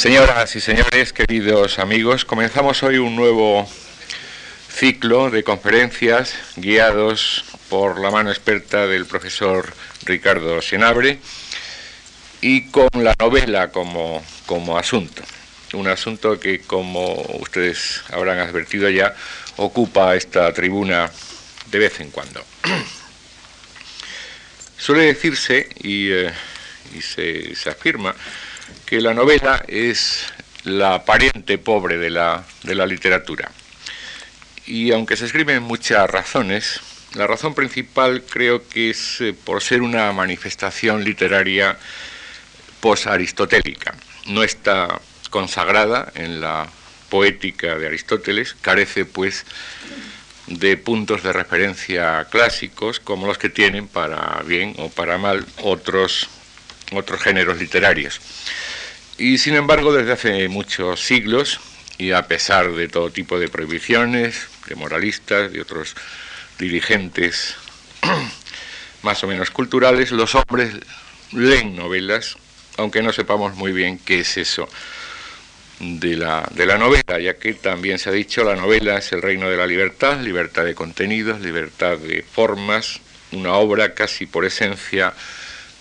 [0.00, 3.68] Señoras y señores, queridos amigos, comenzamos hoy un nuevo
[4.70, 9.70] ciclo de conferencias guiados por la mano experta del profesor
[10.06, 11.18] Ricardo Senabre
[12.40, 15.22] y con la novela como, como asunto.
[15.74, 19.14] Un asunto que, como ustedes habrán advertido ya,
[19.56, 21.10] ocupa esta tribuna
[21.70, 22.42] de vez en cuando.
[24.78, 26.32] Suele decirse, y, eh,
[27.02, 28.16] se, se afirma,
[28.86, 30.26] que la novela es
[30.64, 33.50] la pariente pobre de la, de la literatura.
[34.66, 36.80] Y aunque se escriben muchas razones,
[37.14, 41.76] la razón principal creo que es eh, por ser una manifestación literaria
[42.80, 43.94] post-aristotélica.
[44.26, 46.68] No está consagrada en la
[47.08, 49.44] poética de Aristóteles, carece pues
[50.46, 56.28] de puntos de referencia clásicos como los que tienen para bien o para mal otros,
[56.92, 58.20] otros géneros literarios.
[59.20, 61.60] Y sin embargo, desde hace muchos siglos,
[61.98, 65.94] y a pesar de todo tipo de prohibiciones, de moralistas, de otros
[66.58, 67.54] dirigentes
[69.02, 70.72] más o menos culturales, los hombres
[71.32, 72.38] leen novelas,
[72.78, 74.66] aunque no sepamos muy bien qué es eso
[75.80, 79.20] de la, de la novela, ya que también se ha dicho la novela es el
[79.20, 83.00] reino de la libertad, libertad de contenidos, libertad de formas,
[83.32, 85.12] una obra casi por esencia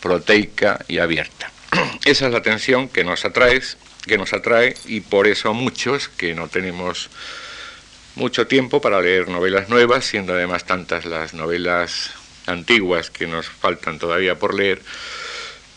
[0.01, 1.53] proteica y abierta.
[2.05, 3.61] Esa es la tensión que nos atrae,
[4.05, 7.09] que nos atrae y por eso muchos que no tenemos
[8.15, 12.11] mucho tiempo para leer novelas nuevas, siendo además tantas las novelas
[12.47, 14.81] antiguas que nos faltan todavía por leer,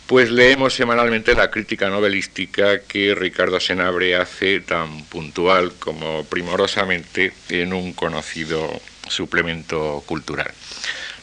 [0.06, 7.72] pues leemos semanalmente la crítica novelística que Ricardo Senabre hace tan puntual como primorosamente en
[7.72, 10.50] un conocido suplemento cultural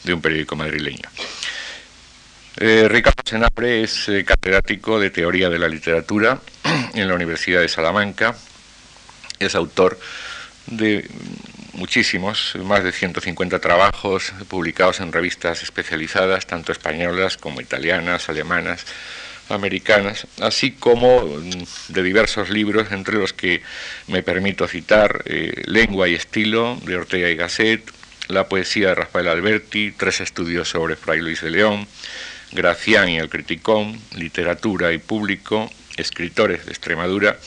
[0.04, 1.08] de un periódico madrileño.
[2.62, 6.38] Eh, Ricardo Senabre es eh, catedrático de Teoría de la Literatura
[6.94, 8.36] en la Universidad de Salamanca.
[9.38, 9.98] Es autor
[10.66, 11.08] de
[11.72, 18.84] muchísimos, más de 150 trabajos publicados en revistas especializadas, tanto españolas como italianas, alemanas,
[19.48, 23.62] americanas, así como mm, de diversos libros, entre los que
[24.06, 27.90] me permito citar eh, Lengua y Estilo, de Ortega y Gasset,
[28.28, 31.88] La poesía de Rafael Alberti, tres estudios sobre Fray Luis de León,
[32.52, 37.38] Gracián y el Criticón, Literatura y Público, Escritores de Extremadura,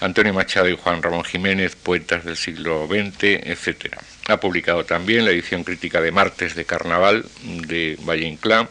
[0.00, 3.96] Antonio Machado y Juan Ramón Jiménez, Poetas del siglo XX, etc.
[4.28, 8.68] Ha publicado también la edición crítica de Martes de Carnaval de Valle Inclán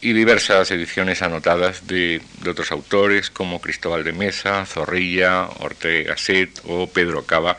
[0.00, 6.88] y diversas ediciones anotadas de, otros autores como Cristóbal de Mesa, Zorrilla, Ortega Gasset o
[6.88, 7.58] Pedro Cava,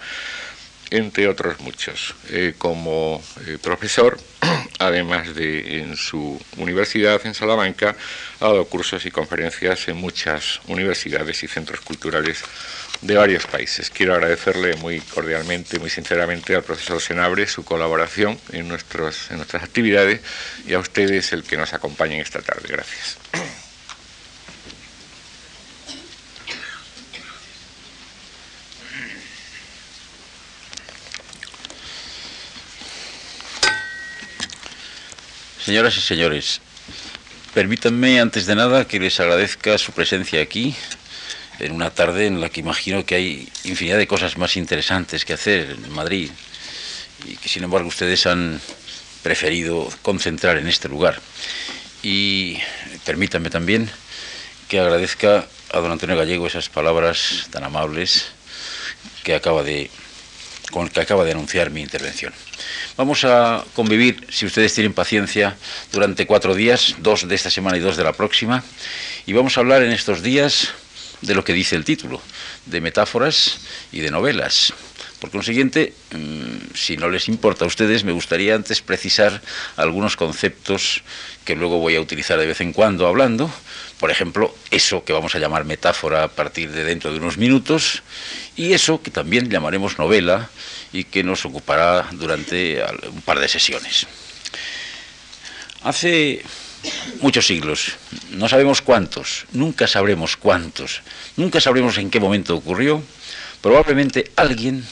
[0.93, 2.13] entre otros muchos.
[2.29, 4.19] Eh, como eh, profesor,
[4.79, 7.95] además de en su universidad en Salamanca,
[8.39, 12.43] ha dado cursos y conferencias en muchas universidades y centros culturales
[13.01, 13.89] de varios países.
[13.89, 19.63] Quiero agradecerle muy cordialmente, muy sinceramente al profesor Senabre su colaboración en, nuestros, en nuestras
[19.63, 20.21] actividades
[20.67, 22.67] y a ustedes el que nos acompañen esta tarde.
[22.69, 23.17] Gracias.
[35.63, 36.59] Señoras y señores,
[37.53, 40.75] permítanme antes de nada que les agradezca su presencia aquí
[41.59, 45.31] en una tarde en la que imagino que hay infinidad de cosas más interesantes que
[45.31, 46.31] hacer en Madrid
[47.25, 48.59] y que sin embargo ustedes han
[49.21, 51.21] preferido concentrar en este lugar.
[52.01, 52.57] Y
[53.05, 53.89] permítanme también
[54.67, 58.25] que agradezca a don Antonio Gallego esas palabras tan amables
[59.23, 59.89] que acaba de
[60.73, 62.33] con que acaba de anunciar mi intervención.
[62.97, 65.55] Vamos a convivir, si ustedes tienen paciencia,
[65.91, 68.63] durante cuatro días, dos de esta semana y dos de la próxima,
[69.27, 70.69] y vamos a hablar en estos días
[71.21, 72.19] de lo que dice el título,
[72.65, 73.59] de metáforas
[73.91, 74.73] y de novelas.
[75.23, 79.41] Por consiguiente, mm, si no les importa a ustedes, me gustaría antes precisar
[79.77, 81.01] algunos conceptos
[81.45, 83.49] que luego voy a utilizar de vez en cuando hablando.
[84.01, 88.03] Por ejemplo, eso que vamos a llamar metáfora a partir de dentro de unos minutos
[88.57, 90.49] y eso que también llamaremos novela
[90.91, 94.05] y que nos ocupará durante un par de sesiones.
[95.83, 96.43] Hace
[97.21, 97.93] muchos siglos,
[98.31, 101.01] no sabemos cuántos, nunca sabremos cuántos,
[101.37, 103.01] nunca sabremos en qué momento ocurrió,
[103.61, 104.83] probablemente alguien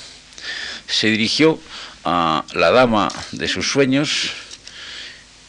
[0.92, 1.60] se dirigió
[2.04, 4.32] a la dama de sus sueños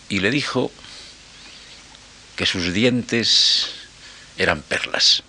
[0.08, 0.70] y le dijo
[2.36, 3.68] que sus dientes
[4.38, 5.22] eran perlas.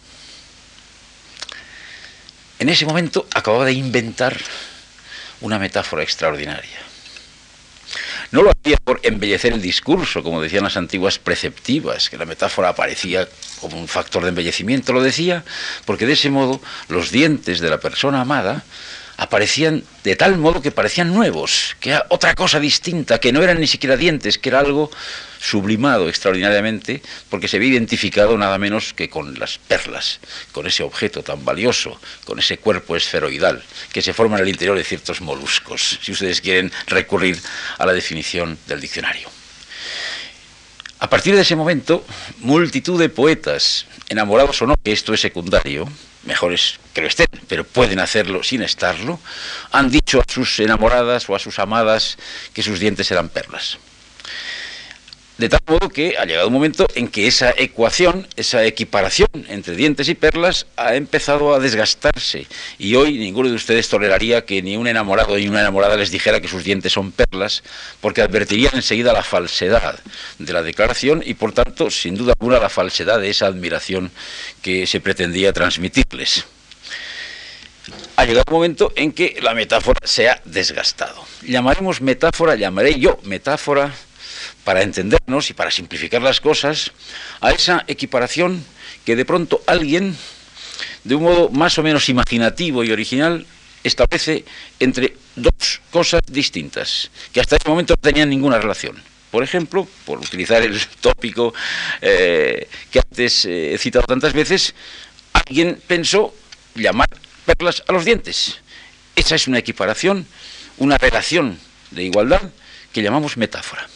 [2.59, 4.39] En ese momento acababa de inventar
[5.41, 6.79] una metáfora extraordinaria.
[8.31, 12.69] No lo hacía por embellecer el discurso, como decían las antiguas preceptivas, que la metáfora
[12.69, 13.27] aparecía
[13.59, 15.43] como un factor de embellecimiento, lo decía
[15.85, 18.63] porque de ese modo los dientes de la persona amada
[19.17, 23.59] aparecían de tal modo que parecían nuevos, que era otra cosa distinta, que no eran
[23.59, 24.91] ni siquiera dientes, que era algo
[25.39, 30.19] sublimado extraordinariamente, porque se había identificado nada menos que con las perlas,
[30.51, 34.77] con ese objeto tan valioso, con ese cuerpo esferoidal que se forma en el interior
[34.77, 37.39] de ciertos moluscos, si ustedes quieren recurrir
[37.77, 39.29] a la definición del diccionario.
[40.99, 42.05] A partir de ese momento,
[42.39, 45.89] multitud de poetas, enamorados o no, que esto es secundario,
[46.23, 49.19] mejores que lo estén, pero pueden hacerlo sin estarlo,
[49.71, 52.17] han dicho a sus enamoradas o a sus amadas
[52.53, 53.77] que sus dientes eran perlas.
[55.37, 59.75] De tal modo que ha llegado un momento en que esa ecuación, esa equiparación entre
[59.75, 62.45] dientes y perlas ha empezado a desgastarse.
[62.77, 66.39] Y hoy ninguno de ustedes toleraría que ni un enamorado ni una enamorada les dijera
[66.39, 67.63] que sus dientes son perlas,
[67.99, 69.99] porque advertirían enseguida la falsedad
[70.37, 74.11] de la declaración y por tanto, sin duda alguna, la falsedad de esa admiración
[74.61, 76.45] que se pretendía transmitirles.
[78.17, 81.25] Ha llegado un momento en que la metáfora se ha desgastado.
[81.41, 83.91] Llamaremos metáfora, llamaré yo metáfora
[84.63, 86.91] para entendernos y para simplificar las cosas,
[87.41, 88.63] a esa equiparación
[89.05, 90.15] que de pronto alguien,
[91.03, 93.45] de un modo más o menos imaginativo y original,
[93.83, 94.45] establece
[94.79, 99.01] entre dos cosas distintas, que hasta ese momento no tenían ninguna relación.
[99.29, 101.53] Por ejemplo, por utilizar el tópico
[102.01, 104.73] eh, que antes eh, he citado tantas veces,
[105.33, 106.33] alguien pensó
[106.75, 107.09] llamar
[107.45, 108.59] perlas a los dientes.
[109.15, 110.25] Esa es una equiparación,
[110.77, 111.59] una relación
[111.91, 112.41] de igualdad
[112.91, 113.87] que llamamos metáfora.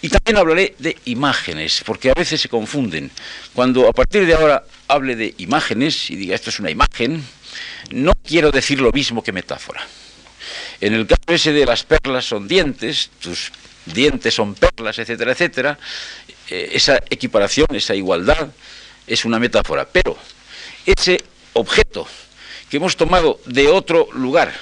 [0.00, 3.10] Y también hablaré de imágenes, porque a veces se confunden.
[3.52, 7.24] Cuando a partir de ahora hable de imágenes y diga esto es una imagen,
[7.90, 9.84] no quiero decir lo mismo que metáfora.
[10.80, 13.50] En el caso ese de las perlas son dientes, tus
[13.86, 15.78] dientes son perlas, etcétera, etcétera,
[16.48, 18.48] eh, esa equiparación, esa igualdad
[19.06, 19.88] es una metáfora.
[19.90, 20.16] Pero
[20.86, 21.22] ese
[21.54, 22.06] objeto
[22.70, 24.54] que hemos tomado de otro lugar,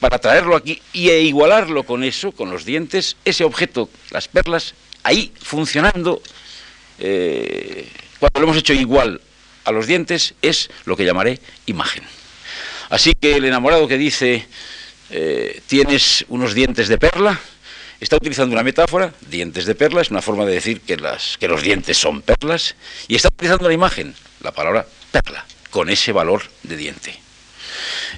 [0.00, 4.74] para traerlo aquí y e igualarlo con eso, con los dientes, ese objeto, las perlas,
[5.02, 6.22] ahí funcionando,
[6.98, 7.88] eh,
[8.18, 9.20] cuando lo hemos hecho igual
[9.64, 12.04] a los dientes, es lo que llamaré imagen.
[12.88, 14.46] Así que el enamorado que dice,
[15.10, 17.40] eh, tienes unos dientes de perla,
[18.00, 21.48] está utilizando una metáfora, dientes de perla, es una forma de decir que, las, que
[21.48, 22.76] los dientes son perlas,
[23.08, 27.25] y está utilizando la imagen, la palabra perla, con ese valor de diente.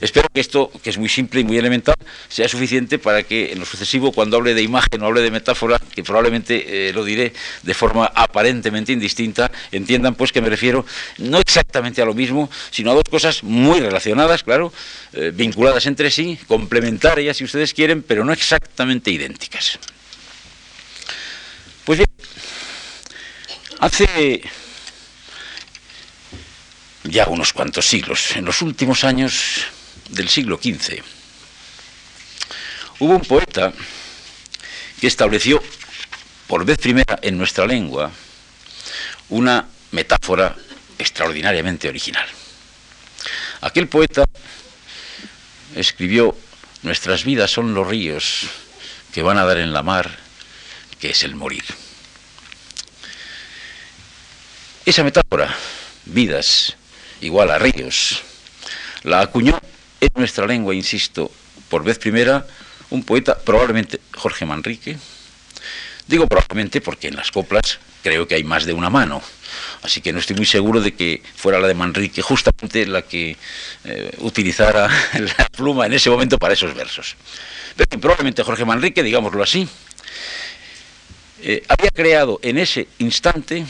[0.00, 1.94] Espero que esto, que es muy simple y muy elemental,
[2.28, 5.78] sea suficiente para que en lo sucesivo, cuando hable de imagen o hable de metáfora,
[5.94, 7.32] que probablemente eh, lo diré
[7.62, 10.84] de forma aparentemente indistinta, entiendan pues que me refiero
[11.18, 14.72] no exactamente a lo mismo, sino a dos cosas muy relacionadas, claro,
[15.12, 19.78] eh, vinculadas entre sí, complementarias si ustedes quieren, pero no exactamente idénticas.
[21.84, 22.10] Pues bien,
[23.80, 24.42] hace
[27.10, 29.64] ya unos cuantos siglos, en los últimos años
[30.10, 31.02] del siglo XV,
[33.00, 33.72] hubo un poeta
[35.00, 35.62] que estableció
[36.46, 38.10] por vez primera en nuestra lengua
[39.28, 40.56] una metáfora
[40.98, 42.26] extraordinariamente original.
[43.60, 44.24] Aquel poeta
[45.74, 46.36] escribió,
[46.82, 48.46] nuestras vidas son los ríos
[49.12, 50.10] que van a dar en la mar,
[50.98, 51.64] que es el morir.
[54.86, 55.54] Esa metáfora,
[56.06, 56.77] vidas,
[57.20, 58.22] igual a ríos.
[59.02, 59.58] La acuñó
[60.00, 61.30] en nuestra lengua, insisto,
[61.68, 62.46] por vez primera,
[62.90, 64.96] un poeta, probablemente Jorge Manrique.
[66.06, 69.20] Digo probablemente porque en las coplas creo que hay más de una mano,
[69.82, 73.36] así que no estoy muy seguro de que fuera la de Manrique justamente la que
[73.84, 74.88] eh, utilizara
[75.38, 77.16] la pluma en ese momento para esos versos.
[77.76, 79.68] Pero probablemente Jorge Manrique, digámoslo así,
[81.42, 83.64] eh, había creado en ese instante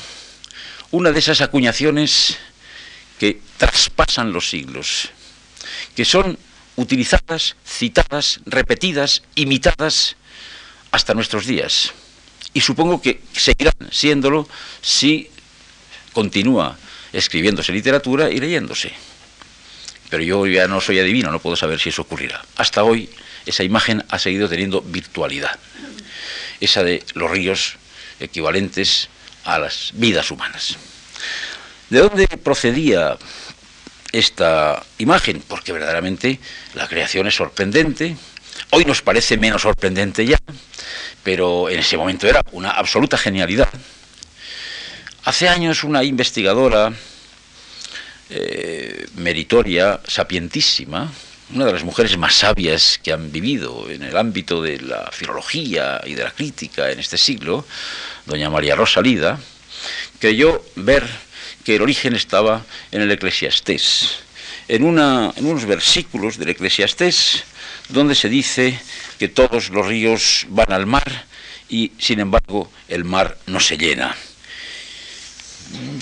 [0.90, 2.38] una de esas acuñaciones
[3.18, 5.10] que traspasan los siglos,
[5.94, 6.38] que son
[6.76, 10.16] utilizadas, citadas, repetidas, imitadas
[10.92, 11.92] hasta nuestros días.
[12.54, 14.48] Y supongo que seguirán siéndolo
[14.80, 15.28] si
[16.12, 16.78] continúa
[17.12, 18.92] escribiéndose literatura y leyéndose.
[20.08, 22.42] Pero yo ya no soy adivino, no puedo saber si eso ocurrirá.
[22.56, 23.10] Hasta hoy
[23.44, 25.58] esa imagen ha seguido teniendo virtualidad,
[26.60, 27.76] esa de los ríos
[28.20, 29.08] equivalentes
[29.44, 30.76] a las vidas humanas.
[31.90, 33.16] ¿De dónde procedía
[34.12, 35.42] esta imagen?
[35.48, 36.38] Porque verdaderamente
[36.74, 38.14] la creación es sorprendente.
[38.70, 40.38] Hoy nos parece menos sorprendente ya,
[41.22, 43.70] pero en ese momento era una absoluta genialidad.
[45.24, 46.92] Hace años una investigadora
[48.28, 51.10] eh, meritoria, sapientísima,
[51.54, 56.02] una de las mujeres más sabias que han vivido en el ámbito de la filología
[56.04, 57.64] y de la crítica en este siglo,
[58.26, 59.40] doña María Rosalida,
[60.18, 61.27] creyó ver
[61.68, 64.20] que el origen estaba en el Eclesiastés,
[64.68, 67.44] en, una, en unos versículos del Eclesiastés
[67.90, 68.80] donde se dice
[69.18, 71.26] que todos los ríos van al mar
[71.68, 74.16] y sin embargo el mar no se llena.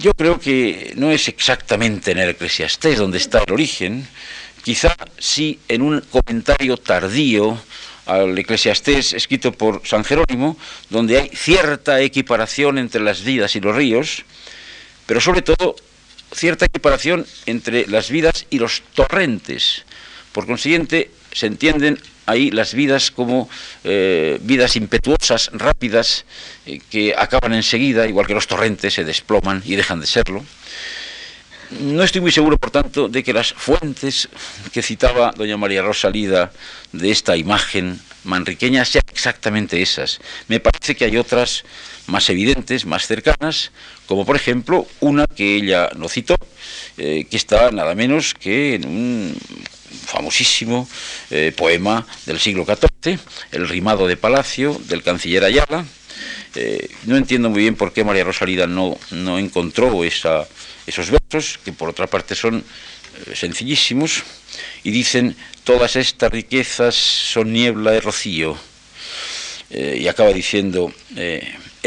[0.01, 4.07] Yo creo que no es exactamente en el Eclesiastés donde está el origen,
[4.63, 7.61] quizá sí en un comentario tardío
[8.07, 10.57] al Eclesiastés escrito por San Jerónimo,
[10.91, 14.25] donde hay cierta equiparación entre las vidas y los ríos,
[15.07, 15.77] pero sobre todo
[16.35, 19.85] cierta equiparación entre las vidas y los torrentes.
[20.33, 23.49] Por consiguiente, se entienden ahí las vidas como
[23.85, 26.25] eh, vidas impetuosas, rápidas,
[26.67, 30.45] eh, que acaban enseguida, igual que los torrentes se desploman y dejan de serlo.
[31.71, 34.29] No estoy muy seguro, por tanto, de que las fuentes
[34.73, 36.53] que citaba doña María Rosalida
[36.93, 40.21] de esta imagen manriqueña sean exactamente esas.
[40.47, 41.65] Me parece que hay otras
[42.07, 43.73] más evidentes, más cercanas,
[44.07, 46.37] como por ejemplo una que ella no citó,
[46.97, 49.37] eh, que está nada menos que en un
[50.07, 50.89] famosísimo
[51.31, 53.19] eh, poema del siglo XIV,
[53.53, 55.85] El rimado de Palacio, del canciller Ayala.
[56.55, 61.73] Eh, no entiendo muy bien por qué María Rosalida no, no encontró esos versos, que
[61.73, 62.65] por otra parte son
[63.35, 64.23] sencillísimos,
[64.85, 68.57] y dicen, todas estas riquezas son niebla de rocío.
[69.71, 70.93] y acaba diciendo,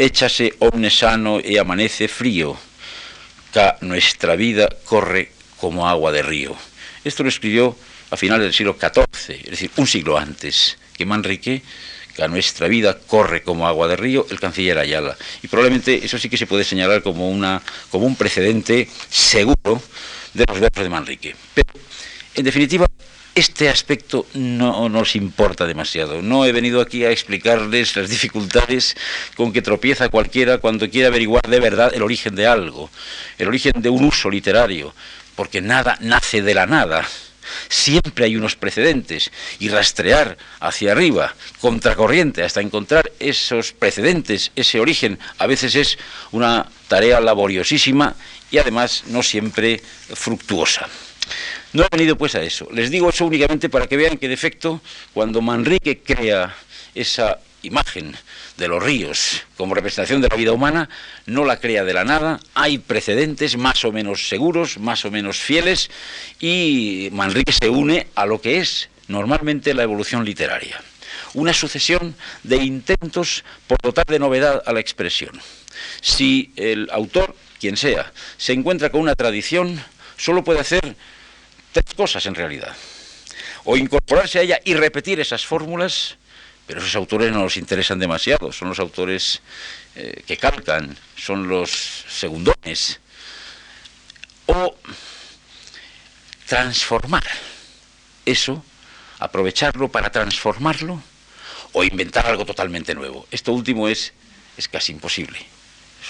[0.00, 2.56] échase omne sano y amanece frío,
[3.52, 6.56] que nuestra vida corre como agua de río.
[7.04, 7.76] Esto lo escribió
[8.10, 11.62] a finales del siglo XIV, es decir, un siglo antes que Manrique,
[12.16, 15.16] que nuestra vida corre como agua de río, el canciller Ayala.
[15.42, 19.82] Y probablemente eso sí que se puede señalar como, una, como un precedente seguro
[20.32, 21.36] de los versos de Manrique.
[21.54, 21.72] Pero,
[22.34, 22.86] en definitiva,
[23.34, 26.22] este aspecto no nos importa demasiado.
[26.22, 28.96] No he venido aquí a explicarles las dificultades
[29.36, 32.90] con que tropieza cualquiera cuando quiere averiguar de verdad el origen de algo,
[33.38, 34.94] el origen de un uso literario,
[35.36, 37.06] porque nada nace de la nada
[37.68, 45.18] siempre hay unos precedentes y rastrear hacia arriba, contracorriente, hasta encontrar esos precedentes, ese origen,
[45.38, 45.98] a veces es
[46.30, 48.14] una tarea laboriosísima
[48.50, 49.80] y además no siempre
[50.14, 50.88] fructuosa.
[51.72, 52.68] No he venido pues a eso.
[52.72, 54.80] Les digo eso únicamente para que vean que de efecto,
[55.12, 56.54] cuando Manrique crea
[56.94, 58.16] esa imagen
[58.56, 60.88] de los ríos como representación de la vida humana,
[61.26, 65.38] no la crea de la nada, hay precedentes más o menos seguros, más o menos
[65.38, 65.90] fieles,
[66.40, 70.80] y Manrique se une a lo que es normalmente la evolución literaria.
[71.34, 75.40] Una sucesión de intentos por dotar de novedad a la expresión.
[76.00, 79.82] Si el autor, quien sea, se encuentra con una tradición,
[80.20, 80.94] solo puede hacer
[81.72, 82.76] tres cosas en realidad.
[83.64, 86.16] O incorporarse a ella y repetir esas fórmulas,
[86.66, 89.40] pero esos autores no nos interesan demasiado, son los autores
[89.96, 93.00] eh, que calcan, son los segundones.
[94.46, 94.76] O
[96.46, 97.24] transformar
[98.26, 98.62] eso,
[99.18, 101.02] aprovecharlo para transformarlo,
[101.72, 103.26] o inventar algo totalmente nuevo.
[103.30, 104.12] Esto último es,
[104.56, 105.38] es casi imposible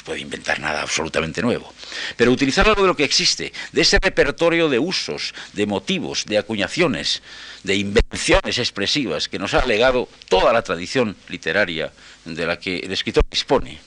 [0.01, 1.73] se puede inventar nada absolutamente nuevo.
[2.17, 6.39] Pero utilizar algo de lo que existe, de ese repertorio de usos, de motivos, de
[6.39, 7.23] acuñaciones,
[7.65, 11.93] de invenciones expresivas que nos ha legado toda la tradición literaria
[12.25, 13.79] de la que el escritor dispone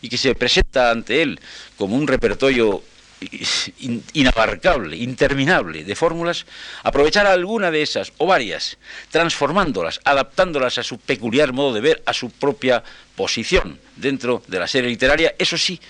[0.00, 1.38] y que se presenta ante él
[1.76, 2.82] como un repertorio
[4.14, 6.46] inabarcable, interminable de fórmulas,
[6.82, 8.78] aprovechar alguna de esas o varias,
[9.10, 12.82] transformándolas, adaptándolas a su peculiar modo de ver, a su propia
[13.16, 15.80] posición dentro de la serie literaria, eso sí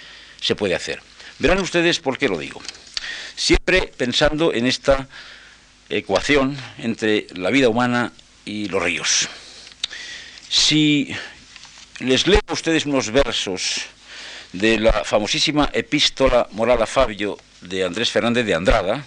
[0.40, 1.00] se puede hacer.
[1.38, 2.60] Verán ustedes por qué lo digo.
[3.36, 5.08] Siempre pensando en esta
[5.88, 8.12] ecuación entre la vida humana
[8.44, 9.28] y los ríos.
[10.48, 11.14] Si
[12.00, 13.86] les leo a ustedes unos versos
[14.52, 19.04] de la famosísima epístola moral a Fabio de Andrés Fernández de Andrada,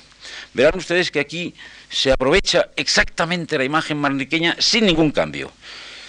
[0.54, 1.54] verán ustedes que aquí
[1.90, 5.52] se aprovecha exactamente la imagen manriqueña sin ningún cambio.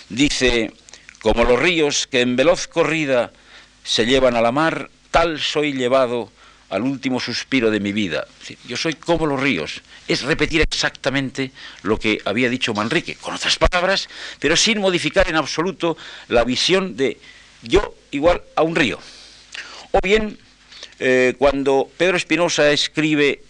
[0.08, 0.72] Dice,
[1.20, 3.32] como los ríos que en veloz corrida
[3.82, 6.30] se llevan a la mar, tal soy llevado
[6.70, 8.26] al último suspiro de mi vida.
[8.66, 9.82] Yo soy como los ríos.
[10.08, 15.36] Es repetir exactamente lo que había dicho Manrique, con otras palabras, pero sin modificar en
[15.36, 15.96] absoluto
[16.28, 17.18] la visión de
[17.62, 18.98] yo igual a un río.
[19.96, 20.36] O bien,
[20.98, 23.42] eh, cuando Pedro Espinosa escribe,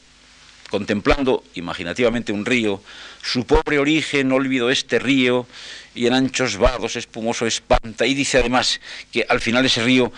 [0.68, 2.82] contemplando imaginativamente un río,
[3.22, 5.46] su pobre origen olvido este río,
[5.94, 10.12] y en anchos vados espumoso espanta, y dice además que al final ese río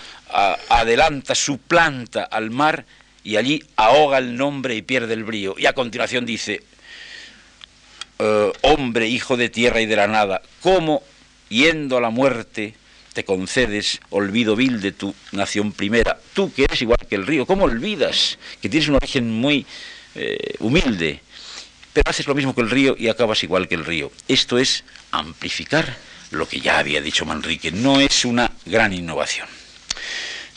[0.68, 2.86] adelanta, suplanta al mar,
[3.22, 5.54] y allí ahoga el nombre y pierde el brío.
[5.56, 6.64] Y a continuación dice,
[8.18, 11.04] eh, hombre, hijo de tierra y de la nada, cómo,
[11.50, 12.74] yendo a la muerte,
[13.16, 16.20] te concedes olvido vil de tu nación primera.
[16.34, 19.64] Tú que eres igual que el río, ¿cómo olvidas que tienes un origen muy
[20.14, 21.22] eh, humilde?
[21.94, 24.12] Pero haces lo mismo que el río y acabas igual que el río.
[24.28, 25.96] Esto es amplificar
[26.30, 27.70] lo que ya había dicho Manrique.
[27.70, 29.48] No es una gran innovación.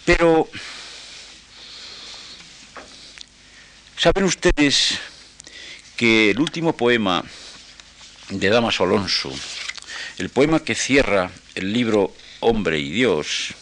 [0.03, 0.49] Pero,
[3.95, 4.99] ¿saben ustedes
[5.95, 7.23] que el último poema
[8.27, 9.33] de Damas Alonso,
[10.17, 13.53] el poema que cierra el libro hombre y Dios,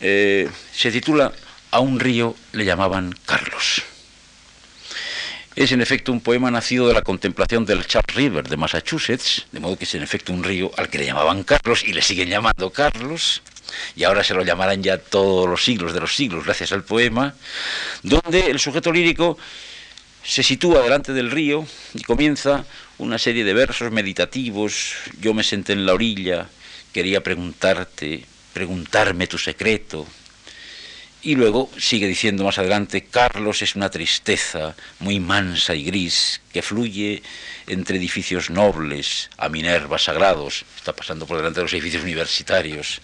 [0.00, 1.32] eh, se titula
[1.70, 3.82] A un río le llamaban Carlos.
[5.54, 9.60] Es en efecto un poema nacido de la contemplación del Charles River de Massachusetts, de
[9.60, 12.28] modo que es en efecto un río al que le llamaban Carlos y le siguen
[12.28, 13.40] llamando Carlos,
[13.94, 17.34] y ahora se lo llamarán ya todos los siglos de los siglos gracias al poema,
[18.02, 19.38] donde el sujeto lírico
[20.22, 22.66] se sitúa delante del río y comienza
[22.98, 26.48] una serie de versos meditativos, yo me senté en la orilla,
[26.92, 30.06] quería preguntarte, preguntarme tu secreto.
[31.22, 36.62] Y luego sigue diciendo más adelante, Carlos es una tristeza muy mansa y gris que
[36.62, 37.22] fluye
[37.66, 43.00] entre edificios nobles a Minerva sagrados, está pasando por delante de los edificios universitarios.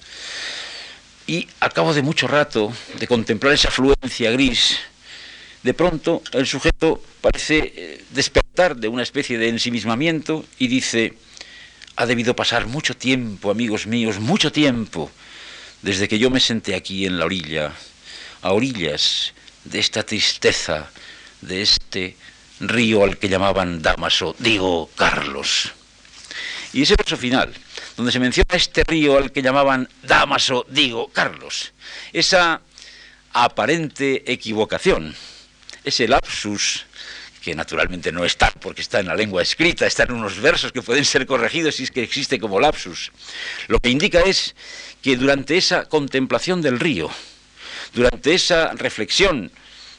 [1.27, 4.79] Y al cabo de mucho rato de contemplar esa fluencia gris,
[5.63, 11.15] de pronto el sujeto parece eh, despertar de una especie de ensimismamiento y dice,
[11.97, 15.11] ha debido pasar mucho tiempo, amigos míos, mucho tiempo,
[15.83, 17.73] desde que yo me senté aquí en la orilla,
[18.41, 19.35] a orillas
[19.65, 20.91] de esta tristeza,
[21.41, 22.17] de este
[22.61, 25.73] río al que llamaban Damaso, digo Carlos.
[26.73, 27.53] Y ese verso final,
[27.97, 31.73] donde se menciona este río al que llamaban Damaso, digo Carlos,
[32.13, 32.63] esa
[33.33, 35.15] aparente equivocación,
[35.85, 36.87] ese lapsus
[37.43, 40.81] que naturalmente no está porque está en la lengua escrita, está en unos versos que
[40.81, 43.11] pueden ser corregidos si es que existe como lapsus.
[43.67, 44.55] Lo que indica es
[45.03, 47.11] que durante esa contemplación del río,
[47.93, 49.51] durante esa reflexión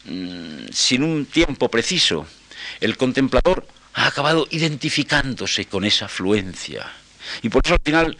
[0.05, 2.25] mm, sin un tiempo preciso,
[2.79, 6.89] el contemplador ha acabado identificándose con esa fluencia.
[7.41, 8.17] Y por eso al final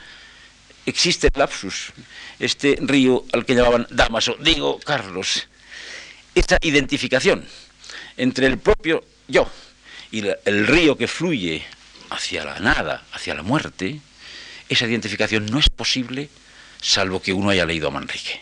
[0.85, 1.93] existe el lapsus,
[2.39, 5.47] este río al que llamaban Damaso, digo Carlos,
[6.35, 7.45] esa identificación
[8.17, 9.49] entre el propio yo
[10.11, 11.65] y el río que fluye
[12.09, 13.99] hacia la nada, hacia la muerte,
[14.69, 16.29] esa identificación no es posible
[16.81, 18.41] salvo que uno haya leído a Manrique.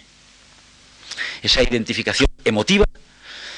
[1.41, 2.85] Esa identificación emotiva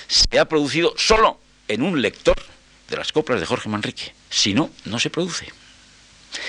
[0.08, 2.36] se ha producido solo en un lector
[2.90, 4.14] de las coplas de Jorge Manrique.
[4.30, 5.48] Si no, no se produce.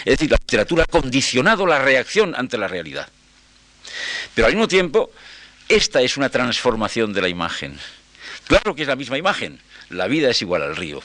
[0.05, 3.09] Es decir, la literatura ha condicionado la reacción ante la realidad.
[4.35, 5.13] Pero al mismo tiempo,
[5.69, 7.79] esta es una transformación de la imagen.
[8.47, 9.61] Claro que es la misma imagen,
[9.95, 11.01] la vida es igual al río.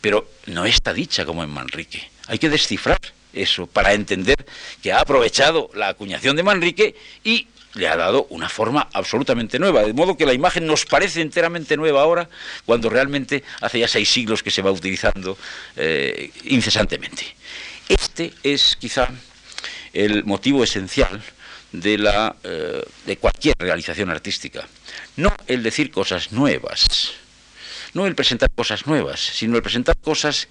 [0.00, 2.10] Pero no está dicha como en Manrique.
[2.26, 2.98] Hay que descifrar
[3.32, 4.44] eso para entender
[4.82, 9.82] que ha aprovechado la acuñación de Manrique y le ha dado una forma absolutamente nueva,
[9.82, 12.28] de modo que la imagen nos parece enteramente nueva ahora,
[12.66, 15.38] cuando realmente hace ya seis siglos que se va utilizando
[15.76, 17.24] eh, incesantemente.
[17.88, 19.08] Este es quizá
[19.92, 21.22] el motivo esencial
[21.72, 24.66] de, la, eh, de cualquier realización artística,
[25.16, 27.12] no el decir cosas nuevas,
[27.94, 30.48] no el presentar cosas nuevas, sino el presentar cosas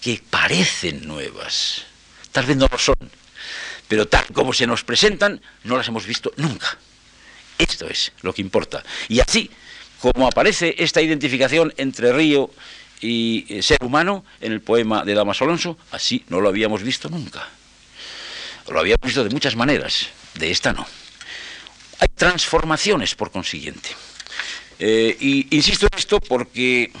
[0.00, 1.84] que parecen nuevas.
[2.32, 2.96] Tal vez no lo son,
[3.88, 6.78] pero tal como se nos presentan, no las hemos visto nunca.
[7.58, 8.82] Esto es lo que importa.
[9.08, 9.50] Y así,
[10.00, 12.50] como aparece esta identificación entre río
[13.00, 17.08] y eh, ser humano en el poema de Damas Alonso, así no lo habíamos visto
[17.08, 17.48] nunca.
[18.68, 20.86] Lo habíamos visto de muchas maneras, de esta no.
[21.98, 23.90] Hay transformaciones, por consiguiente.
[24.78, 26.92] Eh, y insisto en esto porque,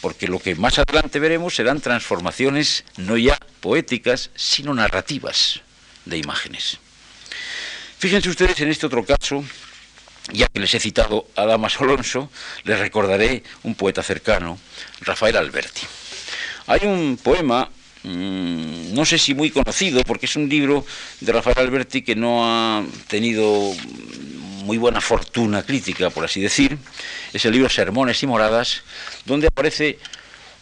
[0.00, 5.60] porque lo que más adelante veremos serán transformaciones no ya poéticas, sino narrativas
[6.04, 6.78] de imágenes.
[7.98, 9.44] Fíjense ustedes en este otro caso,
[10.32, 12.30] ya que les he citado a Damas Alonso,
[12.64, 14.58] les recordaré un poeta cercano,
[15.00, 15.82] Rafael Alberti.
[16.68, 17.68] Hay un poema,
[18.04, 20.86] mm, no sé si muy conocido, porque es un libro
[21.20, 23.74] de Rafael Alberti que no ha tenido
[24.68, 26.76] muy buena fortuna crítica, por así decir,
[27.32, 28.82] es el libro Sermones y Moradas,
[29.24, 29.98] donde aparece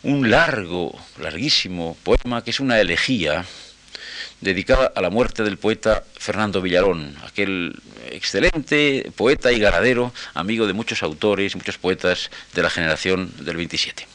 [0.05, 3.45] un largo, larguísimo poema que es una elegía
[4.41, 7.75] dedicada a la muerte del poeta Fernando Villarón, aquel
[8.13, 14.07] excelente poeta y ganadero, amigo de muchos autores, muchos poetas de la generación del 27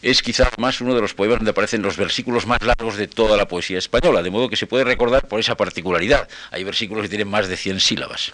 [0.00, 3.36] es quizás más uno de los poemas donde aparecen los versículos más largos de toda
[3.36, 6.28] la poesía española, de modo que se puede recordar por esa particularidad.
[6.52, 8.32] Hay versículos que tienen más de 100 sílabas.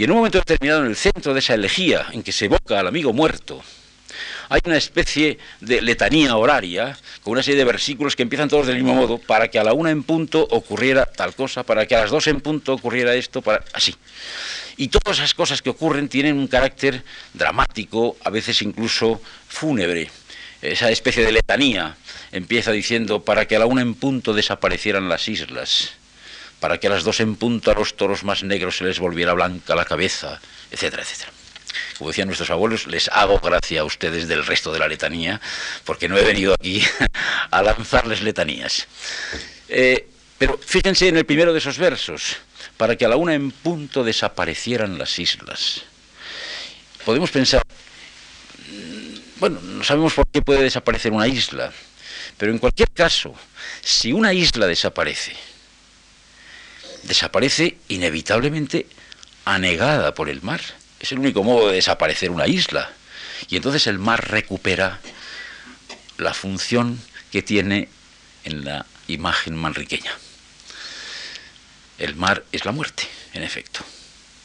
[0.00, 2.80] Y en un momento determinado, en el centro de esa elegía en que se evoca
[2.80, 3.62] al amigo muerto,
[4.48, 8.76] hay una especie de letanía horaria, con una serie de versículos que empiezan todos del
[8.76, 12.00] mismo modo, para que a la una en punto ocurriera tal cosa, para que a
[12.00, 13.94] las dos en punto ocurriera esto, para así.
[14.78, 20.10] Y todas esas cosas que ocurren tienen un carácter dramático, a veces incluso fúnebre.
[20.62, 21.98] Esa especie de letanía
[22.32, 25.99] empieza diciendo para que a la una en punto desaparecieran las islas,
[26.60, 29.32] para que a las dos en punto a los toros más negros se les volviera
[29.32, 31.32] blanca la cabeza, etcétera, etcétera
[31.98, 35.40] como decían nuestros abuelos, les hago gracia a ustedes del resto de la letanía,
[35.84, 36.82] porque no he venido aquí
[37.50, 38.86] a lanzarles letanías.
[39.68, 42.38] Eh, pero fíjense en el primero de esos versos,
[42.76, 45.82] para que a la una en punto desaparecieran las islas.
[47.04, 47.62] Podemos pensar,
[48.70, 51.70] mm, bueno, no sabemos por qué puede desaparecer una isla,
[52.38, 53.34] pero en cualquier caso,
[53.82, 55.36] si una isla desaparece,
[57.02, 58.86] desaparece inevitablemente
[59.44, 60.60] anegada por el mar.
[60.98, 62.90] Es el único modo de desaparecer una isla.
[63.48, 65.00] Y entonces el mar recupera
[66.18, 67.00] la función
[67.32, 67.88] que tiene
[68.44, 70.12] en la imagen manriqueña.
[71.98, 73.80] El mar es la muerte, en efecto.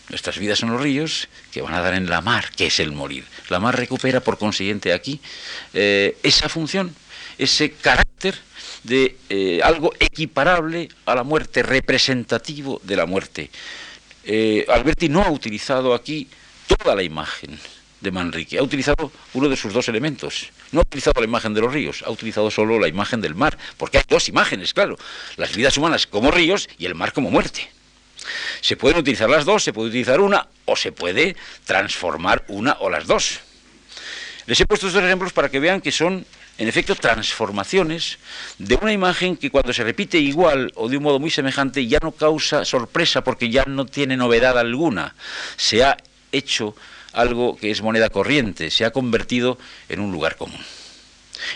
[0.10, 2.92] Nuestras vidas son los ríos que van a dar en la mar, que es el
[2.92, 3.26] morir.
[3.50, 5.20] La mar recupera, por consiguiente, aquí
[5.74, 6.96] eh, esa función,
[7.38, 8.36] ese carácter
[8.86, 13.50] de eh, algo equiparable a la muerte, representativo de la muerte.
[14.24, 16.28] Eh, Alberti no ha utilizado aquí
[16.68, 17.60] toda la imagen
[18.00, 18.58] de Manrique.
[18.58, 20.50] Ha utilizado uno de sus dos elementos.
[20.72, 23.58] No ha utilizado la imagen de los ríos, ha utilizado solo la imagen del mar.
[23.78, 24.98] Porque hay dos imágenes, claro.
[25.38, 27.70] Las vidas humanas como ríos y el mar como muerte.
[28.62, 32.90] Se pueden utilizar las dos, se puede utilizar una o se puede transformar una o
[32.90, 33.40] las dos.
[34.46, 36.26] Les he puesto estos ejemplos para que vean que son,
[36.58, 38.18] en efecto, transformaciones
[38.60, 42.00] de una imagen que cuando se repite igual o de un modo muy semejante ya
[42.02, 45.16] no causa sorpresa porque ya no tiene novedad alguna.
[45.58, 45.98] Se ha
[46.32, 46.76] hecho
[47.12, 49.58] algo que es moneda corriente, se ha convertido
[49.90, 50.60] en un lugar común.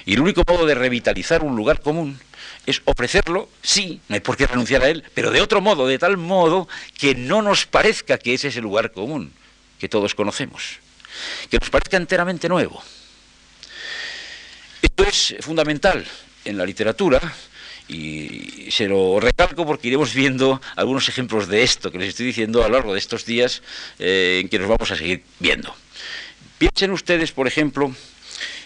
[0.06, 2.20] Y el único modo de revitalizar un lugar común
[2.66, 5.98] es ofrecerlo, sí, no hay por qué renunciar a él, pero de otro modo, de
[5.98, 9.32] tal modo que no nos parezca que ese es el lugar común
[9.80, 10.80] que todos conocemos,
[11.50, 12.84] que nos parezca enteramente nuevo.
[14.82, 16.06] Esto es fundamental
[16.46, 17.20] en la literatura
[17.88, 22.64] y se lo recalco porque iremos viendo algunos ejemplos de esto que les estoy diciendo
[22.64, 23.62] a lo largo de estos días
[23.98, 25.76] eh, en que nos vamos a seguir viendo.
[26.58, 27.94] Piensen ustedes, por ejemplo,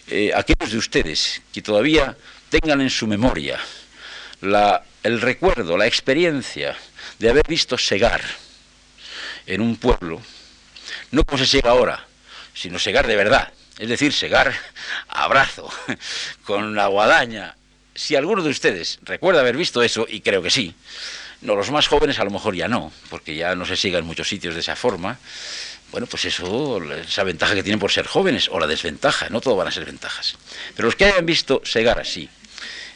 [0.07, 2.17] eh, aquellos de ustedes que todavía
[2.49, 3.59] tengan en su memoria
[5.03, 6.75] el recuerdo, la experiencia
[7.17, 8.21] de haber visto segar
[9.45, 10.21] en un pueblo,
[11.11, 12.05] no como se sega ahora,
[12.53, 14.53] sino segar de verdad, es decir, segar
[15.09, 15.69] a abrazo,
[16.45, 17.55] con la guadaña
[17.95, 20.73] si alguno de ustedes recuerda haber visto eso, y creo que sí,
[21.41, 24.05] no, los más jóvenes a lo mejor ya no, porque ya no se siga en
[24.05, 25.19] muchos sitios de esa forma,
[25.91, 29.55] bueno, pues eso, esa ventaja que tienen por ser jóvenes, o la desventaja, no todo
[29.55, 30.35] van a ser ventajas.
[30.75, 32.27] Pero los que hayan visto segar así,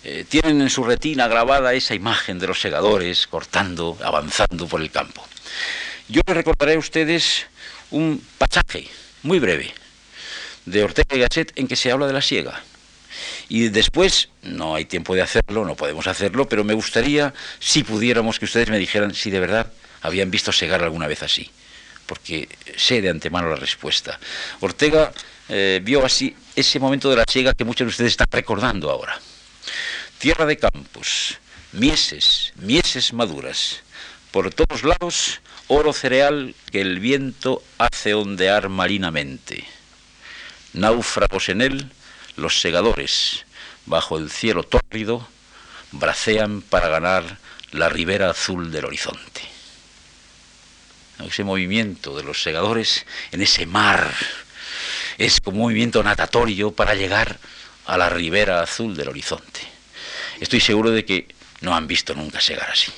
[0.04, 4.90] eh, tienen en su retina grabada esa imagen de los segadores cortando, avanzando por el
[4.90, 5.28] campo.
[6.08, 7.46] Yo les recordaré a ustedes
[7.92, 8.88] un pasaje
[9.22, 9.74] muy breve
[10.68, 12.62] de Ortega y Gasset en que se habla de la siega.
[13.50, 18.38] Y después, no hay tiempo de hacerlo, no podemos hacerlo, pero me gustaría, si pudiéramos,
[18.38, 21.50] que ustedes me dijeran si de verdad habían visto segar alguna vez así,
[22.06, 24.20] porque sé de antemano la respuesta.
[24.60, 25.14] Ortega
[25.48, 29.18] eh, vio así ese momento de la siega que muchos de ustedes están recordando ahora.
[30.20, 31.38] Tierra de campos,
[31.72, 33.80] mieses, mieses maduras,
[34.32, 39.77] por todos lados oro cereal que el viento hace ondear marinamente.
[40.78, 41.92] Náufragos en él,
[42.36, 43.46] los segadores,
[43.86, 45.28] bajo el cielo tórrido,
[45.92, 47.40] bracean para ganar
[47.72, 49.42] la ribera azul del horizonte.
[51.26, 54.14] Ese movimiento de los segadores en ese mar
[55.18, 57.40] es como un movimiento natatorio para llegar
[57.88, 59.62] a la ribera azul del horizonte.
[60.40, 61.28] Estoy seguro de que
[61.62, 62.92] no han visto nunca segar así.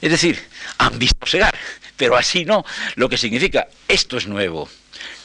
[0.00, 0.40] Es decir,
[0.78, 1.58] han visto segar,
[1.96, 4.68] pero así no, lo que significa esto es nuevo,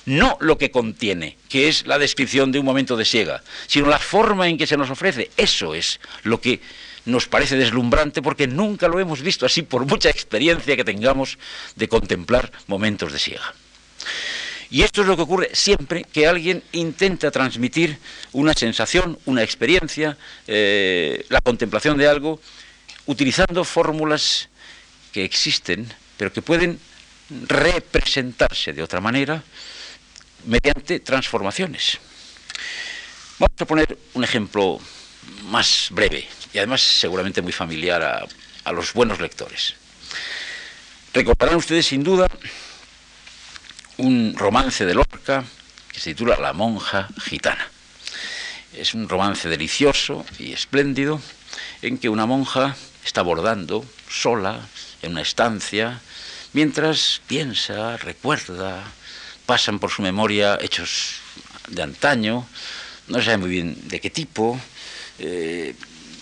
[0.06, 4.00] no lo que contiene, que es la descripción de un momento de siega, sino la
[4.00, 5.30] forma en que se nos ofrece.
[5.38, 6.62] Eso es lo que
[7.06, 11.38] nos parece deslumbrante porque nunca lo hemos visto así por mucha experiencia que tengamos
[11.76, 13.54] de contemplar momentos de siega.
[14.72, 17.98] Y esto es lo que ocurre siempre que alguien intenta transmitir
[18.34, 20.16] una sensación, una experiencia,
[20.48, 22.40] eh, la contemplación de algo,
[23.08, 24.50] utilizando fórmulas
[25.12, 26.80] que existen, pero que pueden
[27.48, 29.44] representarse de otra manera
[30.46, 32.00] mediante transformaciones.
[33.40, 34.80] Vamos a poner un ejemplo
[35.46, 38.26] más breve y además seguramente muy familiar a,
[38.64, 39.76] a los buenos lectores.
[41.14, 42.28] Recordarán ustedes sin duda
[43.98, 45.44] un romance de Lorca
[45.92, 47.68] que se titula La monja gitana.
[48.74, 51.22] Es un romance delicioso y espléndido
[51.82, 54.68] en que una monja está bordando sola
[55.02, 56.00] en una estancia
[56.54, 58.84] mientras piensa, recuerda,
[59.50, 61.16] pasan por su memoria hechos
[61.70, 62.46] de antaño,
[63.08, 64.62] no sabe muy bien de qué tipo.
[65.18, 65.74] Eh,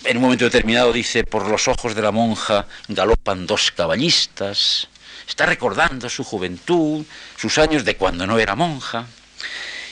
[0.06, 4.88] en un momento determinado dice, por los ojos de la monja galopan dos caballistas.
[5.28, 7.04] Está recordando su juventud,
[7.36, 9.06] sus años de cuando no era monja.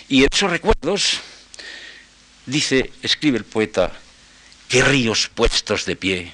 [0.07, 1.19] Y en esos recuerdos,
[2.45, 3.91] dice, escribe el poeta,
[4.69, 6.31] qué ríos puestos de pie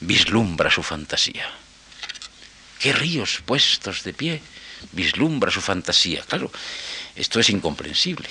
[0.00, 1.46] vislumbra su fantasía.
[2.78, 4.40] Qué ríos puestos de pie
[4.92, 6.22] vislumbra su fantasía.
[6.26, 6.50] Claro,
[7.16, 8.28] esto es incomprensible.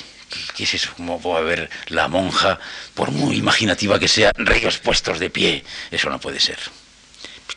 [0.56, 0.92] ¿Qué, es eso?
[0.96, 2.60] ¿Cómo puede haber la monja,
[2.94, 5.64] por muy imaginativa que sea, ríos puestos de pie?
[5.92, 6.58] Eso no puede ser.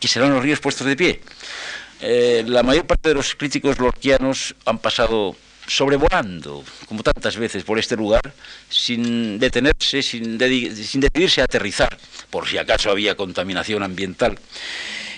[0.01, 1.21] ¿Qué serán los ríos puestos de pie?
[2.01, 5.37] Eh, la mayor parte de los críticos lorquianos han pasado
[5.67, 8.35] sobrevolando, como tantas veces, por este lugar,
[8.69, 11.97] sin detenerse, sin, sin decidirse a aterrizar,
[12.31, 14.39] por si acaso había contaminación ambiental.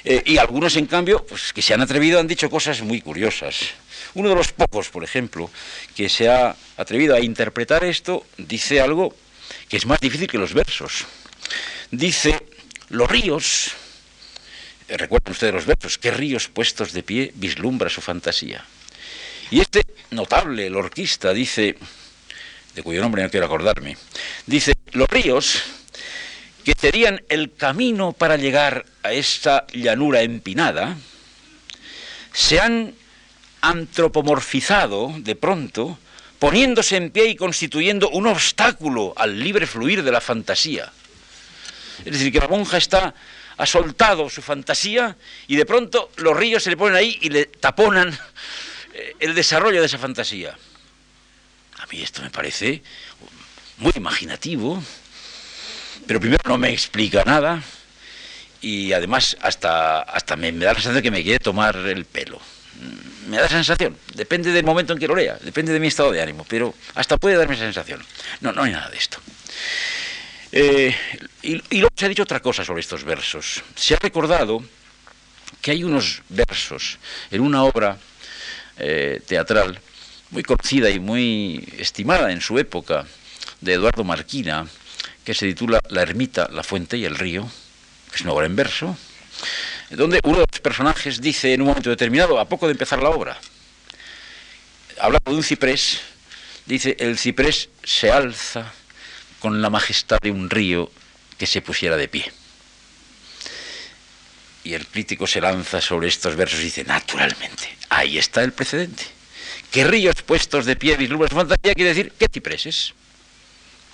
[0.09, 3.75] Eh, y algunos, en cambio, pues, que se han atrevido han dicho cosas muy curiosas.
[4.14, 5.51] Uno de los pocos, por ejemplo,
[5.97, 9.16] que se ha atrevido a interpretar esto, dice algo
[9.69, 11.07] que es más difícil que los versos.
[11.90, 12.40] Dice,
[12.90, 13.73] los ríos,
[14.87, 18.64] eh, recuerden ustedes los versos, qué ríos puestos de pie vislumbra su fantasía.
[19.51, 21.77] Y este notable lorquista dice,
[22.77, 23.97] de cuyo nombre no quiero acordarme,
[24.47, 25.64] dice, los ríos
[26.66, 30.96] que serían el camino para llegar a esta llanura empinada,
[32.33, 32.92] se han
[33.61, 35.96] antropomorfizado de pronto,
[36.40, 40.92] poniéndose en pie y constituyendo un obstáculo al libre fluir de la fantasía.
[42.05, 43.14] Es decir, que la monja está
[43.59, 47.46] ha soltado su fantasía y de pronto los ríos se le ponen ahí y le
[47.46, 48.12] taponan
[48.92, 50.59] eh, el desarrollo de esa fantasía.
[51.79, 52.83] A mí esto me parece
[53.79, 54.83] muy imaginativo,
[56.07, 57.63] pero primero no me explica nada
[58.61, 62.41] y además hasta, hasta me, da la sensación de que me quiere tomar el pelo.
[62.81, 66.13] Mm, me da sensación, depende del momento en que lo lea, depende de mi estado
[66.13, 68.03] de ánimo, pero hasta puede darme esa sensación.
[68.41, 69.19] No, no hay nada de esto.
[70.53, 70.95] Eh,
[71.43, 73.63] y, y luego se ha dicho otra cosa sobre estos versos.
[73.75, 74.63] Se ha recordado
[75.61, 76.99] que hay unos versos
[77.31, 77.99] en una obra
[78.79, 79.81] eh, teatral
[80.31, 83.07] muy conocida y muy estimada en su época
[83.61, 84.67] de Eduardo Marquina,
[85.27, 87.51] que se titula La ermita, la fuente y el río,
[88.11, 88.97] que es una obra en verso,
[89.91, 93.11] donde uno de los personajes dice en un momento determinado, a poco de empezar la
[93.11, 93.37] obra,
[95.01, 96.01] hablando de un ciprés,
[96.65, 98.73] dice, el ciprés se alza
[99.41, 100.93] con la majestad de un río
[101.37, 102.33] que se pusiera de pie.
[104.62, 109.05] Y el crítico se lanza sobre estos versos y dice, naturalmente, ahí está el precedente.
[109.73, 111.75] ¿Qué ríos puestos de pie vislumbran su fantasía?
[111.75, 112.95] Quiere decir, ¿qué cipreses?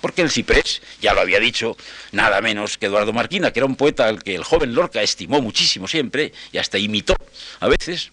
[0.03, 1.77] Porque el ciprés, ya lo había dicho
[2.11, 5.41] nada menos que Eduardo Marquina, que era un poeta al que el joven Lorca estimó
[5.41, 7.15] muchísimo siempre y hasta imitó
[7.61, 8.11] a veces,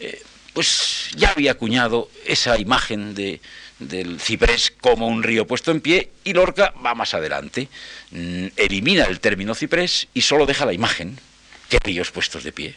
[0.00, 0.20] eh,
[0.52, 3.40] pues ya había acuñado esa imagen de,
[3.78, 7.68] del ciprés como un río puesto en pie y Lorca va más adelante,
[8.10, 11.20] mm, elimina el término ciprés y solo deja la imagen,
[11.68, 12.74] que ríos puestos de pie.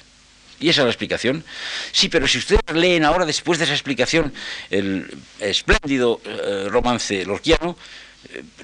[0.60, 1.44] Y esa es la explicación.
[1.92, 4.34] Sí, pero si ustedes leen ahora, después de esa explicación,
[4.70, 7.78] el espléndido eh, romance lorquiano,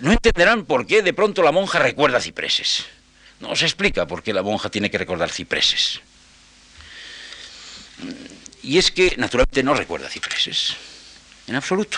[0.01, 2.85] no entenderán por qué de pronto la monja recuerda cipreses.
[3.39, 6.01] No se explica por qué la monja tiene que recordar cipreses.
[8.63, 10.75] Y es que naturalmente no recuerda cipreses,
[11.47, 11.97] en absoluto.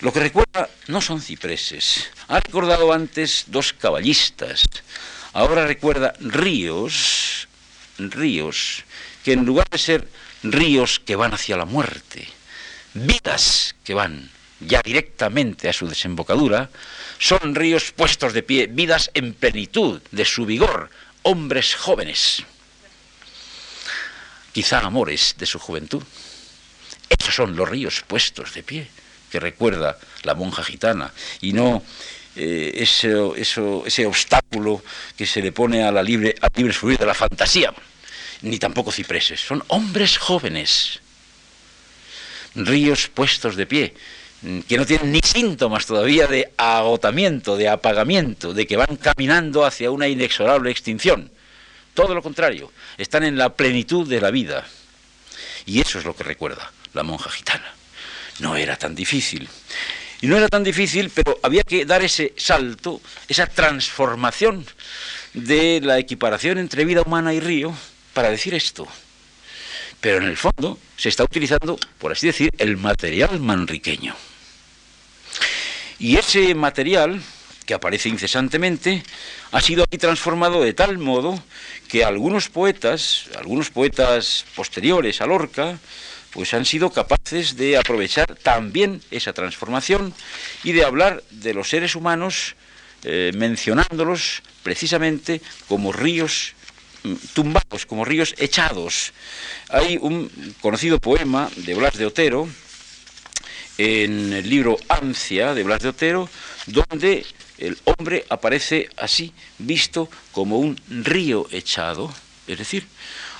[0.00, 2.10] Lo que recuerda no son cipreses.
[2.28, 4.64] Ha recordado antes dos caballistas.
[5.32, 7.48] Ahora recuerda ríos,
[7.98, 8.84] ríos,
[9.24, 10.08] que en lugar de ser
[10.42, 12.28] ríos que van hacia la muerte,
[12.94, 16.70] vidas que van ya directamente a su desembocadura,
[17.18, 20.90] son ríos puestos de pie, vidas en plenitud de su vigor,
[21.22, 22.42] hombres jóvenes,
[24.52, 26.02] quizá amores de su juventud.
[27.08, 28.88] Esos son los ríos puestos de pie
[29.30, 31.82] que recuerda la monja gitana y no
[32.36, 34.82] eh, ese, ese, obstáculo
[35.16, 37.72] que se le pone a la libre, a libre fluir de la fantasía,
[38.42, 39.40] ni tampoco cipreses.
[39.40, 41.00] Son hombres jóvenes,
[42.54, 43.94] ríos puestos de pie,
[44.68, 49.90] que no tienen ni síntomas todavía de agotamiento, de apagamiento, de que van caminando hacia
[49.90, 51.30] una inexorable extinción.
[51.94, 54.66] Todo lo contrario, están en la plenitud de la vida.
[55.64, 57.74] Y eso es lo que recuerda la monja gitana.
[58.38, 59.48] No era tan difícil.
[60.20, 64.66] Y no era tan difícil, pero había que dar ese salto, esa transformación
[65.34, 67.74] de la equiparación entre vida humana y río
[68.14, 68.86] para decir esto,
[70.00, 74.14] pero en el fondo se está utilizando, por así decir, el material manriqueño.
[75.98, 77.22] Y ese material,
[77.64, 79.02] que aparece incesantemente,
[79.52, 81.42] ha sido aquí transformado de tal modo
[81.88, 85.78] que algunos poetas, algunos poetas posteriores a Lorca,
[86.32, 90.12] pues han sido capaces de aprovechar también esa transformación
[90.64, 92.56] y de hablar de los seres humanos
[93.04, 96.54] eh, mencionándolos precisamente como ríos
[97.34, 99.12] tumbados, como ríos echados.
[99.68, 102.48] Hay un conocido poema de Blas de Otero,
[103.78, 106.28] en el libro Ansia de Blas de Otero,
[106.66, 107.26] donde
[107.58, 112.12] el hombre aparece así, visto como un río echado,
[112.46, 112.86] es decir,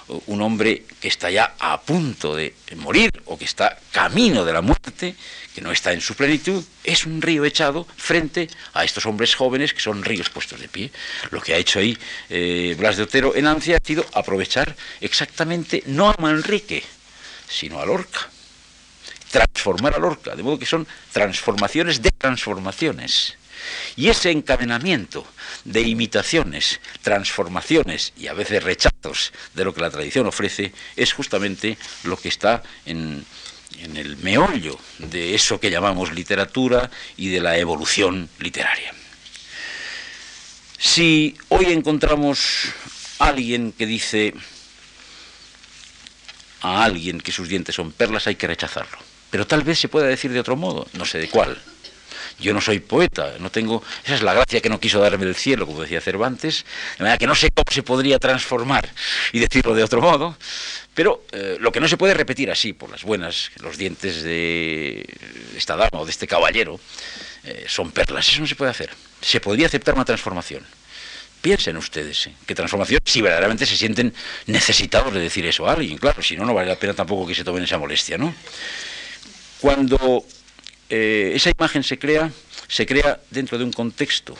[0.08, 4.62] un hombre que está ya a punto de morir o que está camino de la
[4.62, 5.16] muerte,
[5.54, 9.74] que no está en su plenitud, es un río echado frente a estos hombres jóvenes
[9.74, 10.92] que son ríos puestos de pie.
[11.30, 11.96] Lo que ha hecho ahí
[12.30, 16.84] eh, Blas de Otero en Ancia ha sido aprovechar exactamente no a Manrique,
[17.48, 18.28] sino a Lorca.
[19.30, 23.36] Transformar a Lorca, de modo que son transformaciones de transformaciones.
[23.96, 25.26] Y ese encadenamiento
[25.64, 31.78] de imitaciones, transformaciones y a veces rechazos de lo que la tradición ofrece es justamente
[32.04, 33.24] lo que está en,
[33.78, 38.94] el meollo de eso que llamamos literatura y de la evolución literaria.
[40.78, 42.68] Si hoy encontramos
[43.18, 44.34] a alguien que dice
[46.60, 48.98] a alguien que sus dientes son perlas, hay que rechazarlo.
[49.30, 51.60] Pero tal vez se pueda decir de otro modo, no sé de cuál.
[52.38, 53.82] Yo no soy poeta, no tengo.
[54.04, 56.64] Esa es la gracia que no quiso darme del cielo, como decía Cervantes,
[56.98, 58.88] de manera que no sé cómo se podría transformar
[59.32, 60.36] y decirlo de otro modo.
[60.94, 65.06] Pero eh, lo que no se puede repetir así, por las buenas, los dientes de
[65.56, 66.80] esta dama o de este caballero,
[67.44, 68.28] eh, son perlas.
[68.28, 68.90] Eso no se puede hacer.
[69.20, 70.64] Se podría aceptar una transformación.
[71.40, 72.34] Piensen ustedes, ¿eh?
[72.46, 74.12] que transformación, si verdaderamente se sienten
[74.46, 77.34] necesitados de decir eso a alguien, claro, si no, no vale la pena tampoco que
[77.34, 78.34] se tomen esa molestia, ¿no?
[79.60, 80.24] Cuando
[80.88, 82.30] eh, esa imagen se crea,
[82.68, 84.36] se crea dentro de un contexto,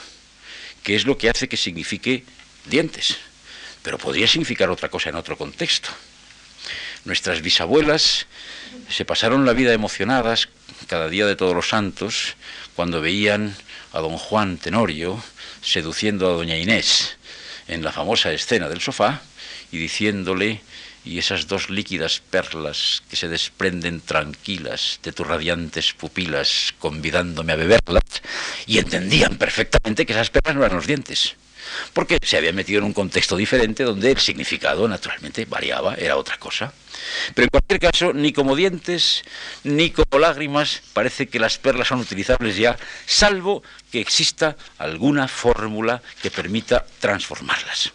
[0.83, 2.25] que es lo que hace que signifique
[2.67, 3.17] dientes,
[3.83, 5.89] pero podría significar otra cosa en otro contexto.
[7.05, 8.27] Nuestras bisabuelas
[8.89, 10.49] se pasaron la vida emocionadas
[10.89, 12.35] cada día de todos los santos
[12.75, 13.55] cuando veían
[13.93, 15.23] a don Juan Tenorio
[15.63, 17.17] seduciendo a doña Inés
[17.69, 19.23] en la famosa escena del sofá
[19.73, 20.61] y diciéndole
[21.07, 27.57] y esas dos líquidas perlas que se desprenden tranquilas de tus radiantes pupilas, convidándome a
[27.57, 28.03] beberlas,
[28.67, 31.37] y entendían perfectamente que esas perlas no eran los dientes,
[31.93, 36.39] porque se habían metido en un contexto diferente donde el significado naturalmente variaba, era otra
[36.39, 36.73] cosa.
[37.35, 39.23] Pero en cualquier caso, ni como dientes,
[39.63, 46.03] ni como lágrimas, parece que las perlas son utilizables ya, salvo que exista alguna fórmula
[46.21, 47.93] que permita transformarlas.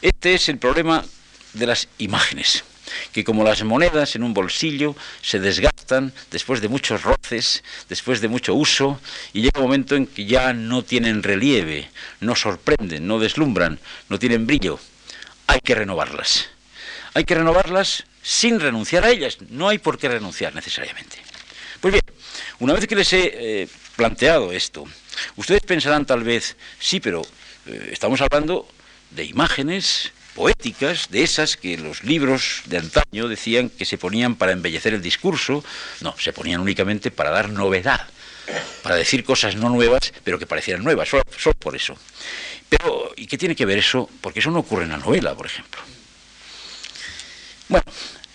[0.00, 1.04] Este es el problema
[1.52, 2.64] de las imágenes,
[3.12, 8.28] que como las monedas en un bolsillo se desgastan después de muchos roces, después de
[8.28, 9.00] mucho uso,
[9.32, 14.18] y llega un momento en que ya no tienen relieve, no sorprenden, no deslumbran, no
[14.18, 14.78] tienen brillo.
[15.46, 16.48] Hay que renovarlas.
[17.14, 19.38] Hay que renovarlas sin renunciar a ellas.
[19.48, 21.16] No hay por qué renunciar necesariamente.
[21.80, 22.04] Pues bien,
[22.60, 24.84] una vez que les he eh, planteado esto,
[25.36, 27.22] ustedes pensarán tal vez, sí, pero
[27.66, 28.68] eh, estamos hablando
[29.10, 34.52] de imágenes poéticas, de esas que los libros de antaño decían que se ponían para
[34.52, 35.62] embellecer el discurso,
[36.00, 38.08] no, se ponían únicamente para dar novedad,
[38.82, 41.24] para decir cosas no nuevas, pero que parecieran nuevas, solo,
[41.58, 41.94] por eso.
[42.70, 44.08] Pero, ¿y qué tiene que ver eso?
[44.22, 45.78] Porque eso no ocurre en la novela, por ejemplo.
[47.68, 47.84] Bueno,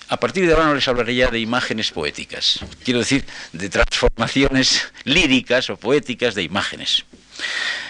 [0.08, 4.94] a partir de ahora no les hablaré ya de imágenes poéticas, quiero decir, de transformaciones
[5.06, 7.04] líricas o poéticas de imágenes.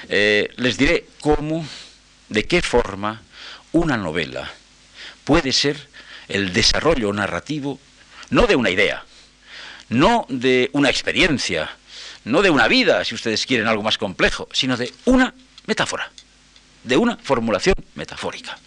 [0.08, 1.68] Eh, les diré cómo,
[2.30, 3.22] de qué forma
[3.76, 4.50] una novela
[5.26, 5.90] puede ser
[6.30, 7.78] el desarrollo narrativo
[8.30, 9.04] no de una idea,
[9.90, 11.70] no de una experiencia,
[12.24, 15.34] no de una vida, si ustedes quieren algo más complejo, sino de una
[15.66, 16.10] metáfora,
[16.86, 18.58] de una formulación metafórica.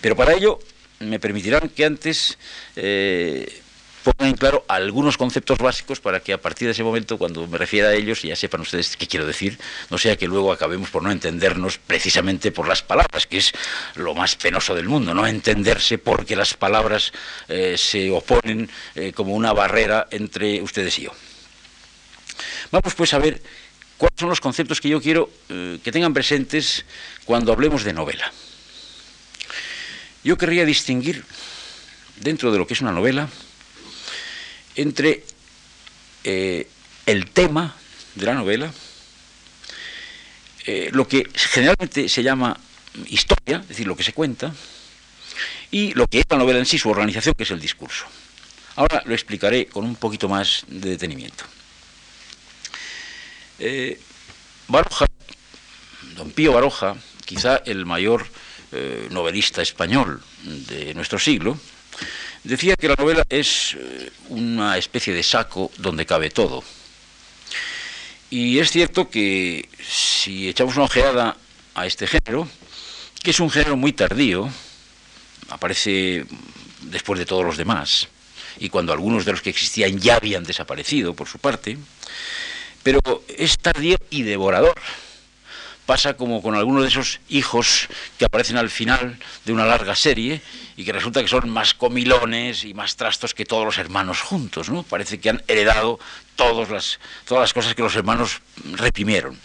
[0.00, 0.58] Pero para ello
[0.98, 2.36] me permitirán que antes
[2.74, 3.62] eh,
[4.04, 7.56] pongan en claro algunos conceptos básicos para que a partir de ese momento, cuando me
[7.56, 9.58] refiera a ellos, ya sepan ustedes qué quiero decir,
[9.90, 13.52] no sea que luego acabemos por no entendernos precisamente por las palabras, que es
[13.96, 17.12] lo más penoso del mundo, no entenderse porque las palabras
[17.48, 21.12] eh, se oponen eh, como una barrera entre ustedes y yo.
[22.70, 23.42] Vamos pues a ver
[23.96, 26.84] cuáles son los conceptos que yo quiero eh, que tengan presentes
[27.24, 28.30] cuando hablemos de novela.
[30.22, 31.24] Yo querría distinguir
[32.16, 33.28] dentro de lo que es una novela,
[34.76, 35.24] entre
[36.24, 36.68] eh,
[37.06, 37.74] el tema
[38.14, 38.72] de la novela,
[40.66, 42.58] eh, lo que generalmente se llama
[43.06, 44.54] historia, es decir, lo que se cuenta,
[45.70, 48.06] y lo que es la novela en sí, su organización, que es el discurso.
[48.76, 51.44] Ahora lo explicaré con un poquito más de detenimiento.
[53.58, 54.00] Eh,
[54.68, 55.06] Baroja,
[56.16, 58.26] don Pío Baroja, quizá el mayor
[59.10, 61.56] novelista español de nuestro siglo,
[62.44, 66.62] decía que la novela es eh, una especie de saco donde cabe todo.
[68.30, 71.36] Y es cierto que si echamos una ojeada
[71.74, 72.48] a este género,
[73.22, 74.48] que es un género muy tardío,
[75.48, 76.26] aparece
[76.82, 78.08] después de todos los demás,
[78.58, 81.78] y cuando algunos de los que existían ya habían desaparecido por su parte,
[82.82, 84.74] pero es tardío y devorador.
[85.86, 87.88] Pasa como con algunos de esos hijos
[88.18, 90.40] que aparecen al final de una larga serie
[90.76, 94.68] y que resulta que son más comilones y más trastos que todos los hermanos juntos,
[94.68, 94.82] ¿no?
[94.82, 95.98] Parece que han heredado
[96.36, 98.40] todas las, todas las cosas que los hermanos
[98.72, 99.38] reprimieron.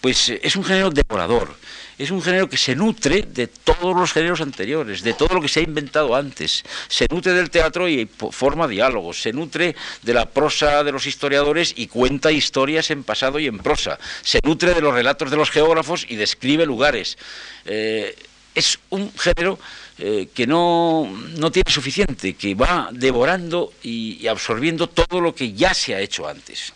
[0.00, 1.54] Pues eh, es un género devorador,
[1.98, 5.48] es un género que se nutre de todos los géneros anteriores, de todo lo que
[5.48, 6.64] se ha inventado antes.
[6.88, 11.74] Se nutre del teatro y forma diálogos, se nutre de la prosa de los historiadores
[11.76, 13.98] y cuenta historias en pasado y en prosa.
[14.22, 17.18] Se nutre de los relatos de los geógrafos y describe lugares.
[17.66, 18.16] Eh,
[18.54, 19.58] es un género
[20.02, 21.06] eh, que no,
[21.52, 26.72] tiene suficiente, que va devorando y absorbiendo todo lo que ya se ha hecho antes.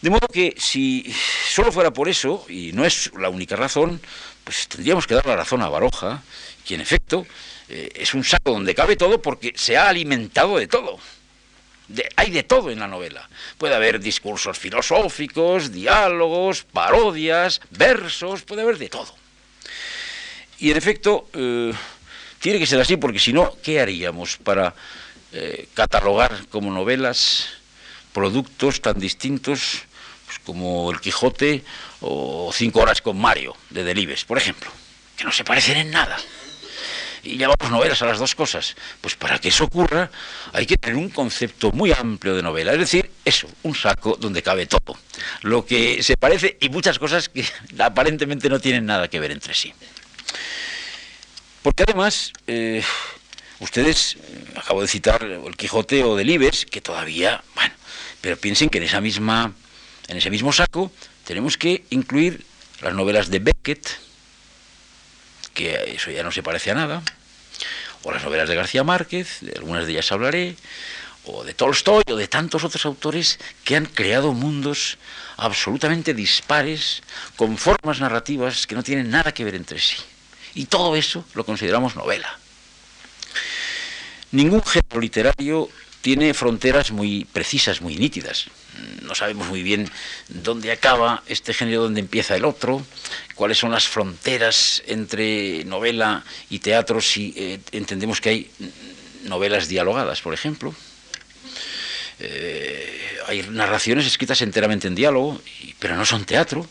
[0.00, 1.14] De modo que si
[1.46, 4.00] solo fuera por eso, y no es la única razón,
[4.44, 6.22] pues tendríamos que dar la razón a Baroja,
[6.66, 7.26] que en efecto
[7.68, 10.98] eh, es un saco donde cabe todo porque se ha alimentado de todo.
[12.16, 13.28] hay de todo en la novela.
[13.58, 19.19] Puede haber discursos filosóficos, diálogos, parodias, versos, puede haber de todo.
[20.60, 21.72] Y en efecto, eh,
[22.38, 24.74] tiene que ser así porque si no, ¿qué haríamos para
[25.32, 27.48] eh, catalogar como novelas
[28.12, 29.82] productos tan distintos
[30.44, 31.64] como El Quijote
[32.00, 34.70] o Cinco horas con Mario de Delibes, por ejemplo,
[35.16, 36.16] que no se parecen en nada.
[37.22, 38.74] Y llamamos novelas a las dos cosas.
[39.00, 40.10] Pues para que eso ocurra
[40.52, 44.42] hay que tener un concepto muy amplio de novela, es decir, eso, un saco donde
[44.42, 44.96] cabe todo.
[45.42, 47.44] Lo que se parece y muchas cosas que
[47.78, 49.72] aparentemente no tienen nada que ver entre sí.
[51.62, 52.82] Porque además, eh,
[53.60, 57.74] ustedes, eh, acabo de citar el Quijote o Delibes, que todavía, bueno,
[58.20, 59.54] pero piensen que en esa misma
[60.10, 60.90] en ese mismo saco
[61.24, 62.44] tenemos que incluir
[62.80, 63.88] las novelas de Beckett,
[65.54, 67.02] que eso ya no se parece a nada,
[68.02, 70.56] o las novelas de García Márquez, de algunas de ellas hablaré,
[71.26, 74.98] o de Tolstoy, o de tantos otros autores que han creado mundos
[75.36, 77.04] absolutamente dispares,
[77.36, 79.96] con formas narrativas que no tienen nada que ver entre sí.
[80.54, 82.38] Y todo eso lo consideramos novela.
[84.32, 85.68] Ningún género literario
[86.00, 88.46] tiene fronteras muy precisas, muy nítidas.
[89.02, 89.90] No sabemos muy bien
[90.28, 92.84] dónde acaba este género, dónde empieza el otro,
[93.34, 98.50] cuáles son las fronteras entre novela y teatro, si eh, entendemos que hay
[99.24, 100.74] novelas dialogadas, por ejemplo.
[102.20, 105.40] Eh, hay narraciones escritas enteramente en diálogo,
[105.78, 106.66] pero no son teatro.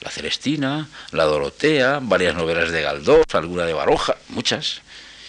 [0.00, 4.82] La Celestina, la Dorotea, varias novelas de Galdós, alguna de Baroja, muchas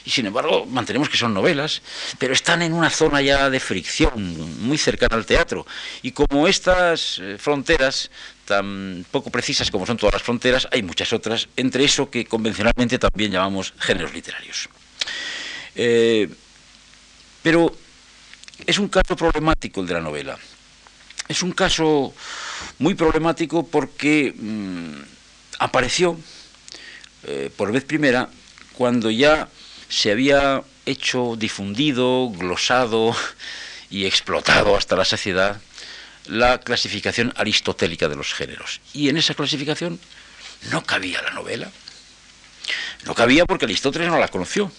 [0.03, 1.81] y sin embargo mantenemos que son novelas,
[2.17, 5.65] pero están en una zona ya de fricción, muy cercana al teatro.
[6.01, 8.09] Y como estas eh, fronteras,
[8.45, 12.97] tan poco precisas como son todas las fronteras, hay muchas otras, entre eso que convencionalmente
[12.97, 14.69] también llamamos géneros literarios.
[15.75, 16.27] Eh,
[17.43, 17.75] pero
[18.65, 20.37] es un caso problemático el de la novela.
[21.27, 22.13] Es un caso
[22.79, 24.95] muy problemático porque mm,
[25.59, 26.17] apareció
[27.23, 28.29] eh, por vez primera
[28.73, 29.47] cuando ya
[29.89, 33.15] se había hecho difundido, glosado
[33.89, 35.61] y explotado hasta la saciedad
[36.27, 38.79] la clasificación aristotélica de los géneros.
[38.93, 39.99] Y en esa clasificación
[40.71, 41.71] no cabía la novela.
[43.05, 44.71] No cabía porque Aristóteles no la conoció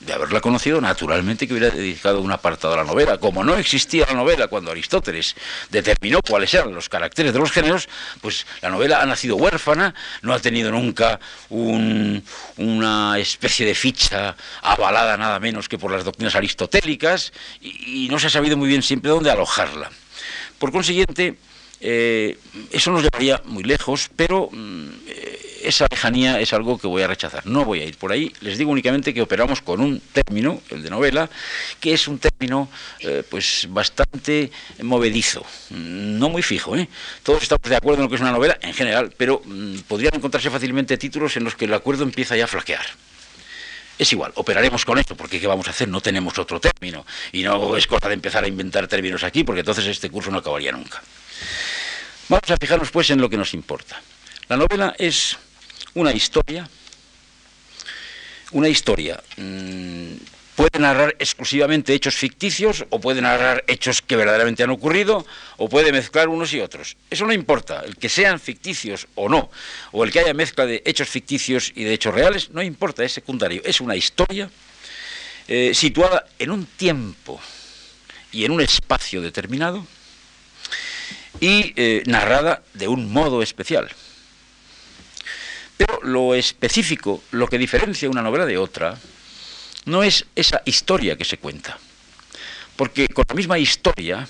[0.00, 3.18] de haberla conocido, naturalmente que hubiera dedicado un apartado a la novela.
[3.18, 5.34] Como no existía la novela cuando Aristóteles
[5.70, 7.88] determinó cuáles eran los caracteres de los géneros,
[8.20, 11.18] pues la novela ha nacido huérfana, no ha tenido nunca
[11.50, 18.28] una especie de ficha avalada nada menos que por las doctrinas aristotélicas y, no se
[18.28, 19.90] ha sabido muy bien siempre dónde alojarla.
[20.58, 21.36] Por consiguiente,
[21.80, 22.38] eh,
[22.70, 24.88] eso nos llevaría muy lejos, pero mm,
[25.62, 27.46] esa lejanía es algo que voy a rechazar.
[27.46, 28.32] No voy a ir por ahí.
[28.40, 31.28] Les digo únicamente que operamos con un término, el de novela,
[31.80, 32.68] que es un término
[33.00, 34.50] eh, pues bastante
[34.82, 36.76] movedizo, no muy fijo.
[36.76, 36.88] ¿eh?
[37.22, 40.14] Todos estamos de acuerdo en lo que es una novela en general, pero mm, podrían
[40.14, 42.86] encontrarse fácilmente títulos en los que el acuerdo empieza ya a flaquear.
[43.98, 45.88] Es igual, operaremos con esto, porque ¿qué vamos a hacer?
[45.88, 47.04] No tenemos otro término.
[47.32, 50.38] Y no es cosa de empezar a inventar términos aquí, porque entonces este curso no
[50.38, 51.02] acabaría nunca.
[52.28, 54.00] Vamos a fijarnos pues en lo que nos importa.
[54.48, 55.36] La novela es
[55.94, 56.68] una historia,
[58.52, 60.14] una historia mm,
[60.58, 65.24] puede narrar exclusivamente hechos ficticios o puede narrar hechos que verdaderamente han ocurrido
[65.56, 66.96] o puede mezclar unos y otros.
[67.10, 69.50] Eso no importa, el que sean ficticios o no,
[69.92, 73.12] o el que haya mezcla de hechos ficticios y de hechos reales, no importa, es
[73.12, 73.62] secundario.
[73.64, 74.50] Es una historia
[75.46, 77.40] eh, situada en un tiempo
[78.32, 79.86] y en un espacio determinado
[81.40, 83.88] y eh, narrada de un modo especial.
[85.78, 88.98] Pero lo específico, lo que diferencia una novela de otra,
[89.86, 91.78] no es esa historia que se cuenta.
[92.76, 94.28] Porque con la misma historia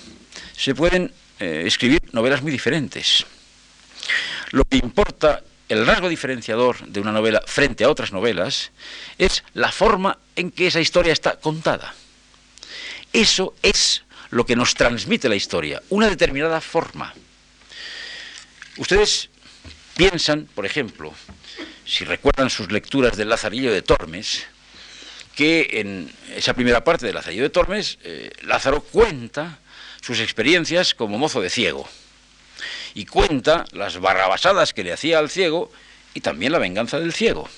[0.55, 3.25] se pueden eh, escribir novelas muy diferentes.
[4.51, 8.71] Lo que importa, el rasgo diferenciador de una novela frente a otras novelas,
[9.17, 11.93] es la forma en que esa historia está contada.
[13.11, 17.13] Eso es lo que nos transmite la historia, una determinada forma.
[18.77, 19.29] Ustedes
[19.99, 21.13] piensan, por ejemplo,
[21.85, 24.45] si recuerdan sus lecturas del Lazarillo de Tormes,
[25.35, 29.59] que en esa primera parte del Lazarillo de Tormes, eh, Lázaro cuenta
[29.99, 31.85] sus experiencias como mozo de ciego
[32.93, 35.69] y cuenta las barrabasadas que le hacía al ciego
[36.13, 37.49] y también la venganza del ciego.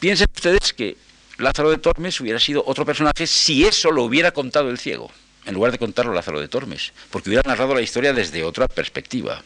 [0.00, 0.96] Piensen ustedes que
[1.36, 5.10] Lázaro de Tormes hubiera sido otro personaje si eso lo hubiera contado el ciego,
[5.44, 9.42] en lugar de contarlo Lázaro de Tormes, porque hubiera narrado la historia desde otra perspectiva.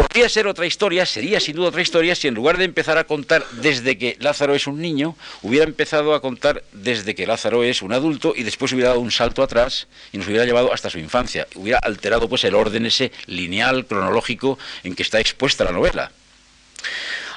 [0.00, 3.04] Podría ser otra historia, sería sin duda otra historia, si en lugar de empezar a
[3.04, 7.82] contar desde que Lázaro es un niño, hubiera empezado a contar desde que Lázaro es
[7.82, 10.98] un adulto y después hubiera dado un salto atrás y nos hubiera llevado hasta su
[10.98, 11.46] infancia.
[11.54, 16.10] Hubiera alterado pues el orden ese lineal, cronológico en que está expuesta la novela.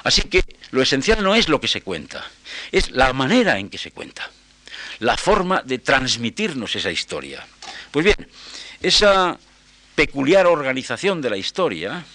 [0.02, 2.24] Así que lo esencial no es lo que se cuenta,
[2.72, 4.30] es la manera en que se cuenta,
[5.00, 7.46] la forma de transmitirnos esa historia.
[7.90, 8.26] Pues bien,
[8.80, 9.38] esa
[9.94, 12.06] peculiar organización de la historia,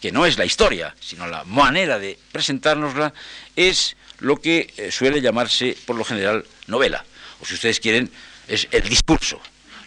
[0.00, 3.12] que no es la historia, sino la manera de presentárnosla,
[3.56, 7.04] es lo que eh, suele llamarse por lo general novela,
[7.40, 8.10] o si ustedes quieren,
[8.46, 9.40] es el discurso.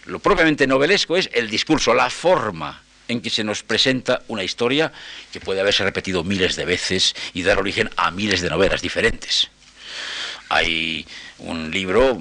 [0.06, 4.92] Lo propiamente novelesco es el discurso, la forma en que se nos presenta una historia
[5.32, 9.48] que puede haberse repetido miles de veces y dar origen a miles de novelas diferentes.
[10.48, 11.06] Hay
[11.38, 12.18] un libro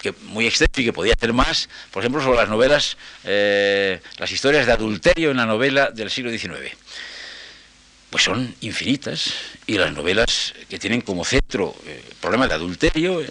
[0.00, 4.30] que, muy extenso y que podía ser más, por ejemplo, sobre las novelas, eh, las
[4.30, 6.76] historias de adulterio en la novela del siglo XIX
[8.10, 9.32] pues son infinitas
[9.66, 13.22] y las novelas que tienen como centro eh, problema de adulterio,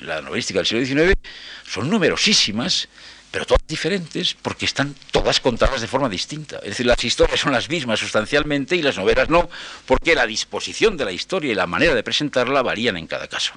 [0.00, 1.14] la novelística del siglo XIX,
[1.66, 2.88] son numerosísimas,
[3.30, 6.56] pero todas diferentes porque están todas contadas de forma distinta.
[6.58, 9.48] Es decir, las historias son las mismas sustancialmente y las novelas no,
[9.86, 13.52] porque la disposición de la historia y la manera de presentarla varían en cada caso.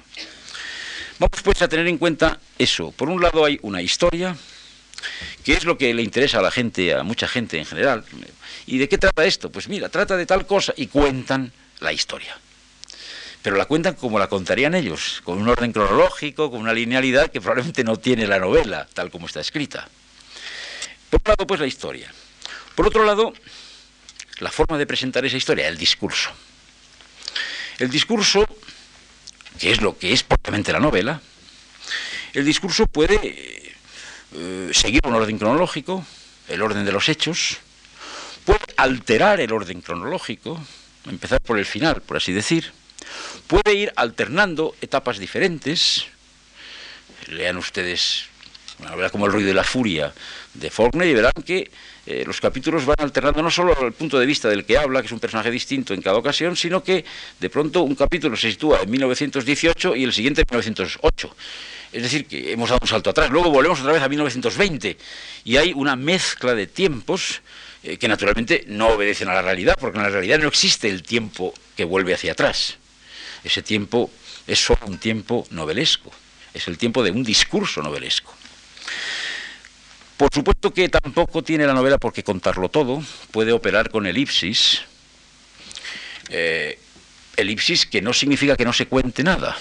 [1.18, 2.90] Vamos pues a tener en cuenta eso.
[2.92, 4.36] Por un lado hay una historia,
[5.44, 8.04] que es lo que le interesa a la gente, a mucha gente en general.
[8.66, 9.50] ¿Y de qué trata esto?
[9.50, 12.36] Pues mira, trata de tal cosa y cuentan la historia.
[13.42, 17.40] Pero la cuentan como la contarían ellos, con un orden cronológico, con una linealidad que
[17.40, 19.88] probablemente no tiene la novela, tal como está escrita.
[21.10, 22.12] Por un lado, pues la historia.
[22.76, 23.32] Por otro lado,
[24.38, 26.30] la forma de presentar esa historia, el discurso.
[27.78, 28.46] El discurso,
[29.58, 31.20] que es lo que es propiamente la novela,
[32.32, 33.74] el discurso puede
[34.34, 36.06] eh, seguir un orden cronológico,
[36.48, 37.58] el orden de los hechos,
[38.44, 40.62] puede alterar el orden cronológico,
[41.08, 42.72] empezar por el final, por así decir,
[43.46, 46.06] puede ir alternando etapas diferentes.
[47.28, 48.26] Lean ustedes
[49.10, 50.12] como El ruido de la furia
[50.54, 51.70] de Faulkner y verán que
[52.04, 55.06] eh, los capítulos van alternando no solo el punto de vista del que habla, que
[55.06, 57.04] es un personaje distinto en cada ocasión, sino que
[57.38, 61.36] de pronto un capítulo se sitúa en 1918 y el siguiente en 1908.
[61.92, 63.30] Es decir, que hemos dado un salto atrás.
[63.30, 64.96] Luego volvemos otra vez a 1920
[65.44, 67.42] y hay una mezcla de tiempos
[67.82, 71.02] eh, que naturalmente no obedecen a la realidad, porque en la realidad no existe el
[71.02, 72.76] tiempo que vuelve hacia atrás.
[73.42, 74.10] Ese tiempo
[74.46, 76.10] es solo un tiempo novelesco,
[76.54, 78.32] es el tiempo de un discurso novelesco.
[80.16, 83.02] Por supuesto que tampoco tiene la novela por qué contarlo todo,
[83.32, 84.82] puede operar con elipsis,
[86.28, 86.78] eh,
[87.36, 89.56] elipsis que no significa que no se cuente nada,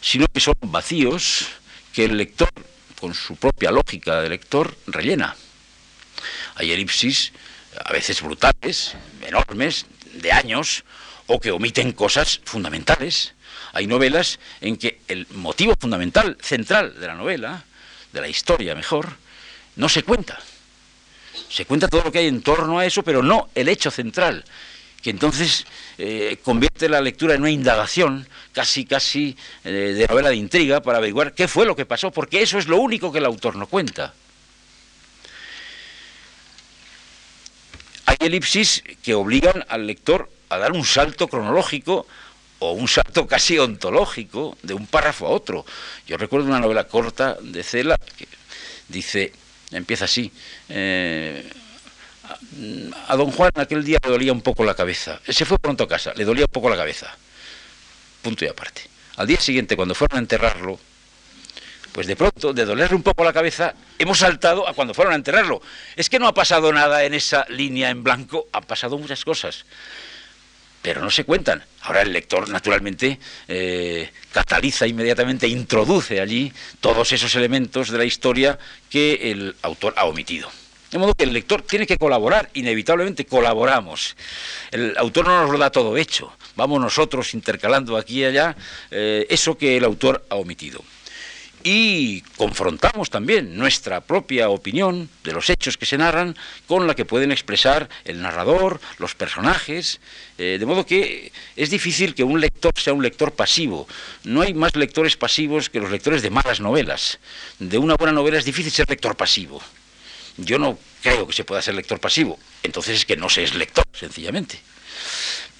[0.00, 1.46] sino que son vacíos
[1.92, 2.50] que el lector,
[2.98, 5.36] con su propia lógica de lector, rellena.
[6.60, 7.32] Hay elipsis
[7.86, 8.94] a veces brutales,
[9.26, 10.84] enormes, de años,
[11.26, 13.32] o que omiten cosas fundamentales.
[13.72, 17.64] Hay novelas en que el motivo fundamental, central de la novela,
[18.12, 19.08] de la historia mejor,
[19.76, 20.38] no se cuenta.
[21.48, 24.44] Se cuenta todo lo que hay en torno a eso, pero no el hecho central,
[25.00, 25.64] que entonces
[25.96, 29.34] eh, convierte la lectura en una indagación casi, casi
[29.64, 32.68] eh, de novela de intriga para averiguar qué fue lo que pasó, porque eso es
[32.68, 34.12] lo único que el autor no cuenta.
[38.10, 42.08] Hay elipsis que obligan al lector a dar un salto cronológico
[42.58, 45.64] o un salto casi ontológico de un párrafo a otro.
[46.08, 48.26] Yo recuerdo una novela corta de Cela que
[48.88, 49.32] dice,
[49.70, 50.32] empieza así,
[50.68, 51.48] eh,
[53.06, 55.20] a don Juan aquel día le dolía un poco la cabeza.
[55.28, 57.16] Se fue pronto a casa, le dolía un poco la cabeza.
[58.22, 58.90] Punto y aparte.
[59.18, 60.80] Al día siguiente, cuando fueron a enterrarlo,
[61.92, 65.16] pues de pronto, de dolerle un poco la cabeza, hemos saltado a cuando fueron a
[65.16, 65.60] enterrarlo.
[65.96, 69.64] Es que no ha pasado nada en esa línea en blanco, han pasado muchas cosas,
[70.82, 71.64] pero no se cuentan.
[71.82, 73.18] Ahora el lector, naturalmente,
[73.48, 80.04] eh, cataliza inmediatamente, introduce allí todos esos elementos de la historia que el autor ha
[80.04, 80.50] omitido.
[80.90, 84.16] De modo que el lector tiene que colaborar, inevitablemente colaboramos.
[84.72, 88.56] El autor no nos lo da todo hecho, vamos nosotros intercalando aquí y allá
[88.90, 90.82] eh, eso que el autor ha omitido
[91.62, 96.36] y confrontamos también nuestra propia opinión de los hechos que se narran
[96.66, 100.00] con la que pueden expresar el narrador, los personajes,
[100.38, 103.86] eh, de modo que es difícil que un lector sea un lector pasivo.
[104.24, 107.18] No hay más lectores pasivos que los lectores de malas novelas.
[107.58, 109.60] De una buena novela es difícil ser lector pasivo.
[110.36, 113.54] Yo no creo que se pueda ser lector pasivo, entonces es que no se es
[113.54, 114.60] lector, sencillamente.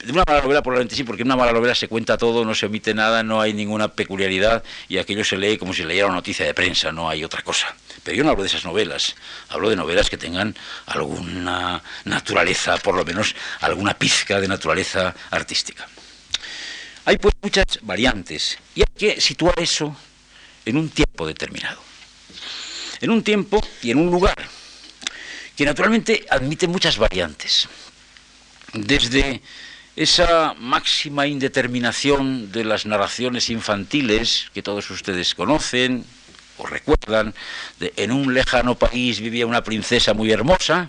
[0.04, 2.54] De una mala novela probablemente sí, porque en una mala novela se cuenta todo, no
[2.54, 6.16] se omite nada, no hay ninguna peculiaridad y aquello se lee como si leyera una
[6.16, 7.74] noticia de prensa, no hay otra cosa.
[8.02, 9.14] Pero yo no hablo de esas novelas,
[9.50, 15.86] hablo de novelas que tengan alguna naturaleza, por lo menos alguna pizca de naturaleza artística.
[17.04, 19.94] Hay pues muchas variantes y hay que situar eso
[20.64, 21.82] en un tiempo determinado.
[23.02, 24.48] En un tiempo y en un lugar
[25.56, 27.68] que naturalmente admite muchas variantes.
[28.72, 29.42] Desde
[30.00, 36.06] esa máxima indeterminación de las narraciones infantiles que todos ustedes conocen
[36.56, 37.34] o recuerdan,
[37.78, 40.88] de en un lejano país vivía una princesa muy hermosa,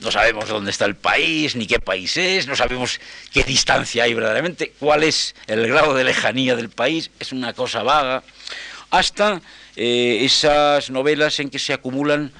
[0.00, 2.98] no sabemos dónde está el país, ni qué país es, no sabemos
[3.32, 7.84] qué distancia hay verdaderamente, cuál es el grado de lejanía del país, es una cosa
[7.84, 8.24] vaga,
[8.90, 9.42] hasta
[9.76, 12.32] eh, esas novelas en que se acumulan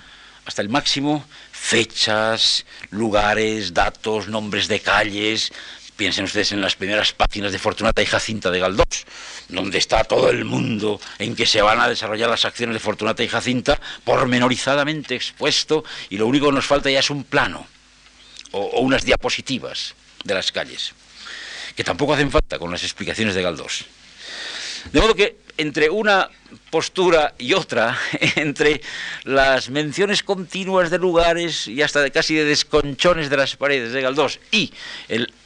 [0.45, 5.51] hasta el máximo fechas, lugares, datos, nombres de calles,
[5.97, 9.05] Piensen ustedes en las primeras páginas de Fortunata y Jacinta de Galdós,
[9.49, 13.22] donde está todo el mundo en que se van a desarrollar las acciones de Fortunata
[13.22, 17.66] y Jacinta, pormenorizadamente expuesto, y lo único que nos falta ya es un plano
[18.51, 20.92] o, unas diapositivas de las calles,
[21.76, 23.84] que tampoco hacen falta con las explicaciones de Galdós.
[24.92, 26.28] De modo que entre una
[26.70, 27.98] postura y otra,
[28.36, 28.80] entre
[29.24, 34.02] las menciones continuas de lugares y hasta de casi de desconchones de las paredes de
[34.02, 34.72] Galdós y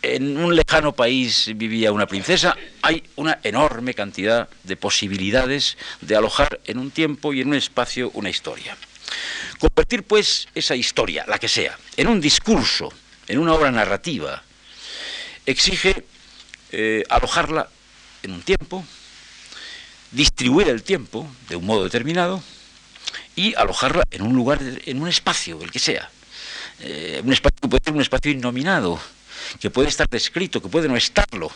[0.02, 6.60] en un lejano país vivía una princesa, hay una enorme cantidad de posibilidades de alojar
[6.64, 8.76] en un tiempo y en un espacio una historia.
[9.58, 12.92] Convertir pues esa historia, la que sea, en un discurso,
[13.26, 14.42] en una obra narrativa,
[15.46, 16.04] exige
[16.70, 17.68] eh, alojarla
[18.22, 18.84] en un tiempo,
[20.12, 22.42] distribuir el tiempo de un modo determinado
[23.36, 26.10] y alojarla en un lugar, en un espacio, el que sea.
[26.80, 29.00] Eh, un espacio que puede ser un espacio innominado,
[29.60, 31.50] que puede estar descrito, que puede no estarlo.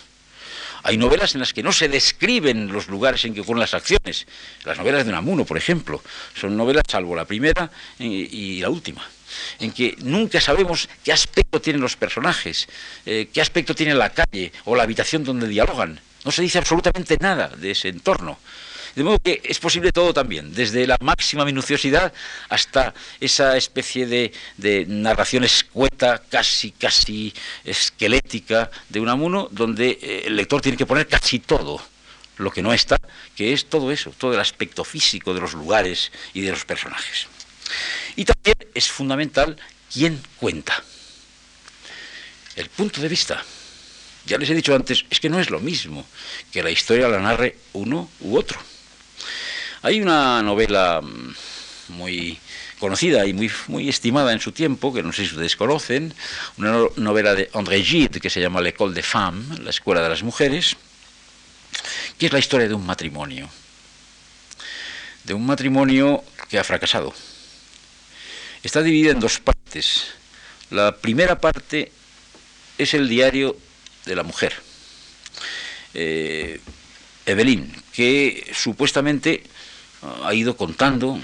[0.85, 4.27] Hay novelas en las que no se describen los lugares en que ocurren las acciones.
[4.65, 6.03] Las novelas de Unamuno, por ejemplo,
[6.35, 9.09] son novelas, salvo la primera y, la última,
[9.61, 12.69] en que nunca sabemos qué aspecto tienen los personajes,
[13.07, 16.01] eh, qué aspecto tiene la calle o la habitación donde dialogan.
[16.25, 18.39] No se dice absolutamente nada de ese entorno.
[18.95, 22.13] De modo que es posible todo también, desde la máxima minuciosidad
[22.51, 27.33] hasta esa especie de, narración escueta, casi, casi
[27.65, 31.81] esquelética de Unamuno, donde eh, el lector tiene que poner casi todo
[32.37, 32.99] lo que no está,
[33.35, 37.29] que es todo eso, todo el aspecto físico de los lugares y de los personajes.
[38.17, 39.57] Y también es fundamental
[39.93, 40.83] quién cuenta.
[42.57, 43.43] El punto de vista.
[44.27, 46.07] Ya les he dicho antes, es que no es lo mismo
[46.53, 48.61] que la historia la narre uno u otro.
[49.83, 51.35] Hay una novela mm,
[51.89, 52.39] muy
[52.79, 56.15] conocida y muy, muy estimada en su tiempo, que no sé si ustedes conocen,
[56.57, 60.23] una novela de André Gide que se llama L'École des Femmes, la Escuela de las
[60.23, 60.77] Mujeres,
[62.19, 63.49] que es la historia de un matrimonio.
[65.25, 67.15] De un matrimonio que ha fracasado.
[68.63, 70.15] Está dividida en dos partes.
[70.71, 71.93] La primera parte
[72.79, 73.57] es el diario
[74.05, 74.55] de la mujer,
[75.95, 76.61] eh,
[77.27, 79.43] Evelyn, que supuestamente
[80.03, 81.19] ah, ha ido contando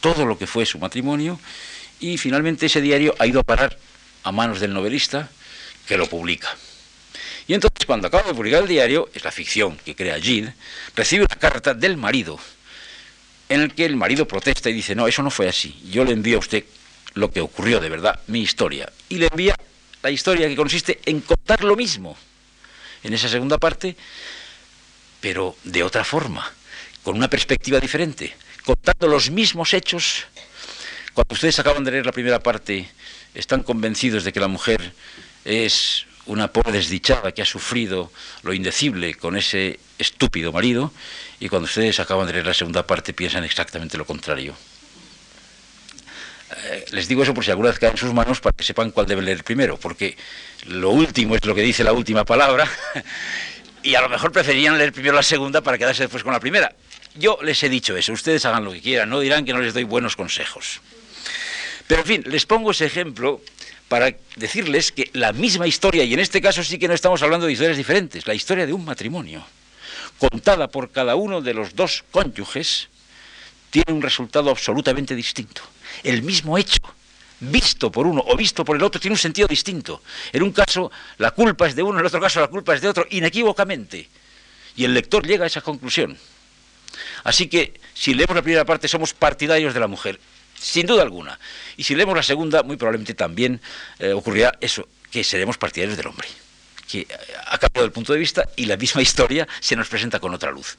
[0.00, 1.38] todo lo que fue su matrimonio
[2.00, 3.78] y finalmente ese diario ha ido a parar
[4.22, 5.30] a manos del novelista
[5.86, 6.48] que lo publica.
[7.46, 10.54] Y entonces cuando acaba de publicar el diario, es la ficción que crea Gide,
[10.94, 12.38] recibe una carta del marido
[13.48, 16.12] en el que el marido protesta y dice, no, eso no fue así, yo le
[16.12, 16.64] envío a usted
[17.14, 19.56] lo que ocurrió de verdad, mi historia, y le envía
[20.02, 22.16] la historia que consiste en contar lo mismo.
[23.02, 23.96] en esa segunda parte,
[25.20, 26.44] pero de otra forma,
[27.02, 28.34] con una perspectiva diferente,
[28.64, 30.26] contando los mismos hechos.
[31.14, 32.88] Cuando ustedes acaban de leer la primera parte,
[33.34, 34.92] están convencidos de que la mujer
[35.44, 40.92] es una pobre desdichada que ha sufrido lo indecible con ese estúpido marido,
[41.40, 44.54] y cuando ustedes acaban de leer la segunda parte piensan exactamente lo contrario.
[46.56, 48.90] Eh, les digo eso por si alguna vez cae en sus manos para que sepan
[48.90, 50.16] cuál deben leer primero, porque
[50.66, 52.68] lo último es lo que dice la última palabra,
[53.82, 56.74] y a lo mejor preferirían leer primero la segunda para quedarse después con la primera.
[57.14, 59.74] Yo les he dicho eso, ustedes hagan lo que quieran, no dirán que no les
[59.74, 60.80] doy buenos consejos.
[61.86, 63.40] Pero en fin, les pongo ese ejemplo
[63.88, 67.46] para decirles que la misma historia, y en este caso sí que no estamos hablando
[67.46, 69.44] de historias diferentes, la historia de un matrimonio,
[70.18, 72.88] contada por cada uno de los dos cónyuges,
[73.70, 75.62] tiene un resultado absolutamente distinto.
[76.02, 76.80] El mismo hecho,
[77.40, 80.02] visto por uno o visto por el otro, tiene un sentido distinto.
[80.32, 82.80] En un caso la culpa es de uno, en el otro caso la culpa es
[82.80, 84.08] de otro, inequívocamente.
[84.76, 86.16] Y el lector llega a esa conclusión.
[87.24, 90.18] Así que si leemos la primera parte somos partidarios de la mujer,
[90.58, 91.38] sin duda alguna.
[91.76, 93.60] Y si leemos la segunda, muy probablemente también
[93.98, 96.28] eh, ocurrirá eso, que seremos partidarios del hombre
[96.90, 97.06] que
[97.46, 100.50] ha cambiado el punto de vista y la misma historia se nos presenta con otra
[100.50, 100.76] luz.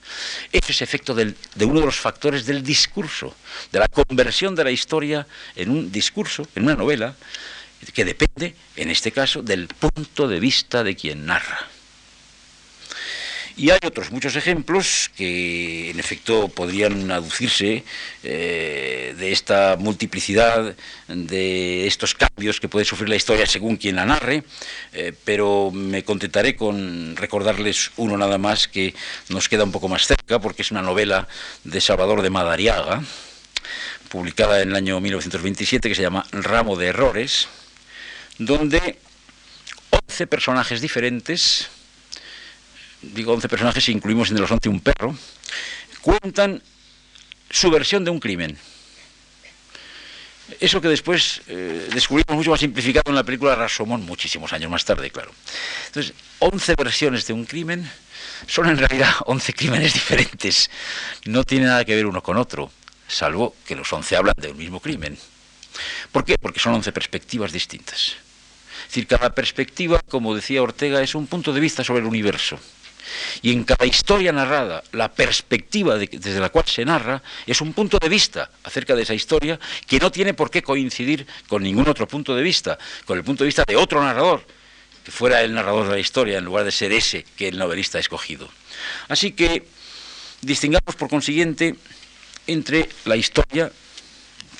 [0.52, 1.34] Ese es efecto de
[1.66, 3.36] uno de los factores del discurso,
[3.72, 7.16] de la conversión de la historia en un discurso, en una novela,
[7.94, 11.68] que depende, en este caso, del punto de vista de quien narra.
[13.62, 17.84] Y hay otros muchos ejemplos que en efecto podrían aducirse
[18.24, 20.76] eh, de esta multiplicidad,
[21.08, 24.44] de estos cambios que puede sufrir la historia según quien la narre,
[24.94, 28.96] eh, pero me contentaré con recordarles uno nada más que
[29.30, 31.28] nos queda un poco más cerca, porque es una novela
[31.64, 33.04] de Salvador de Madariaga,
[34.10, 37.48] publicada en el año 1927, que se llama Ramo de Errores,
[38.40, 38.98] donde
[40.10, 41.70] 11 personajes diferentes,
[43.02, 45.16] digo 11 personajes incluimos en los 11 un perro,
[46.02, 46.62] cuentan
[47.50, 48.58] su versión de un crimen.
[50.60, 54.84] Eso que después eh, descubrimos mucho más simplificado en la película Rasomón, muchísimos años más
[54.84, 55.32] tarde, claro.
[55.88, 57.90] Entonces, 11 versiones de un crimen
[58.48, 60.70] son en realidad 11 crímenes diferentes.
[61.26, 62.72] No tiene nada que ver uno con otro,
[63.08, 65.18] salvo que los 11 hablan de un mismo crimen.
[66.12, 66.38] ¿Por qué?
[66.38, 68.16] Porque son 11 perspectivas distintas.
[68.82, 72.60] Es decir, cada perspectiva, como decía Ortega, es un punto de vista sobre el universo.
[73.42, 77.98] Y en cada historia narrada, la perspectiva desde la cual se narra es un punto
[78.00, 82.08] de vista acerca de esa historia que no tiene por qué coincidir con ningún otro
[82.08, 84.46] punto de vista, con el punto de vista de otro narrador,
[85.04, 87.98] que fuera el narrador de la historia en lugar de ser ese que el novelista
[87.98, 88.50] ha escogido.
[89.08, 89.66] Así que
[90.42, 91.76] distingamos por consiguiente
[92.48, 93.72] entre la historia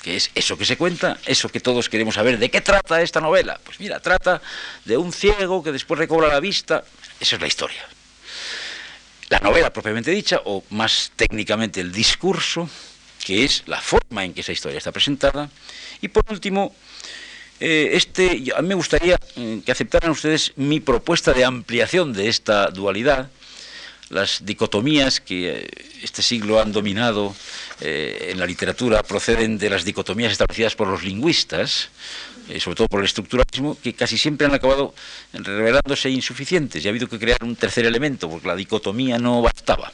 [0.02, 2.36] que es eso que se cuenta, eso que todos queremos saber.
[2.38, 3.60] ¿De qué trata esta novela?
[3.62, 4.42] Pues mira, trata
[4.84, 6.82] de un ciego que después recobra la vista.
[7.20, 7.86] Esa es la historia
[9.32, 12.68] la novela propiamente dicha, o más técnicamente el discurso,
[13.24, 15.48] que es la forma en que esa historia está presentada.
[16.02, 16.74] Y por último,
[17.58, 22.28] eh, este, a mí me gustaría eh, que aceptaran ustedes mi propuesta de ampliación de
[22.28, 23.30] esta dualidad,
[24.10, 25.68] las dicotomías que eh,
[26.02, 27.34] este siglo han dominado
[27.80, 31.88] en la literatura proceden de las dicotomías establecidas por los lingüistas,
[32.48, 34.94] eh, sobre todo por el estructuralismo, que casi siempre han acabado
[35.32, 39.92] revelándose insuficientes y ha habido que crear un tercer elemento, porque la dicotomía no bastaba.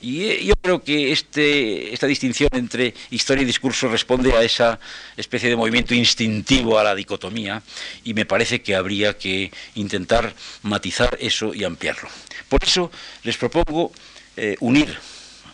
[0.00, 4.78] Y eh, yo creo que este, esta distinción entre historia y discurso responde a esa
[5.16, 7.62] especie de movimiento instintivo a la dicotomía
[8.04, 12.08] y me parece que habría que intentar matizar eso y ampliarlo.
[12.48, 12.90] Por eso
[13.24, 13.92] les propongo
[14.36, 14.96] eh, unir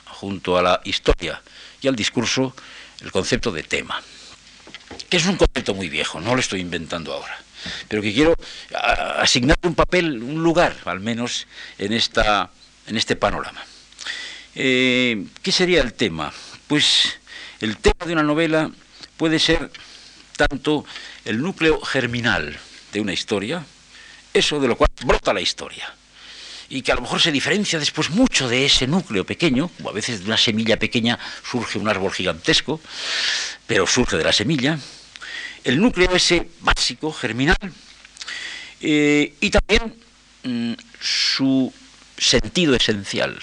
[0.07, 1.41] junto a la historia
[1.81, 2.55] y al discurso
[3.01, 4.03] el concepto de tema
[5.13, 7.39] que es un concepto muy viejo, no lo estoy inventando ahora,
[7.87, 8.35] pero que quiero
[9.19, 11.47] asignar un papel, un lugar, al menos,
[11.77, 12.51] en, esta,
[12.87, 13.63] en este panorama.
[14.55, 16.33] Eh, ¿Qué sería el tema?
[16.67, 17.19] Pues
[17.61, 18.71] el tema de una novela
[19.19, 19.71] puede ser
[20.39, 20.87] tanto
[21.27, 22.59] el núcleo germinal
[22.95, 23.67] de una historia,
[24.33, 25.95] eso de lo cual brota la historia,
[26.71, 29.93] y que a lo mejor se diferencia después mucho de ese núcleo pequeño, o a
[29.93, 32.81] veces de una semilla pequeña surge un árbol gigantesco,
[33.67, 34.79] pero surge de la semilla,
[35.65, 37.57] el núcleo ese básico, germinal,
[38.81, 39.95] eh, y también
[40.43, 41.73] mm, su
[42.19, 43.39] sentido esencial,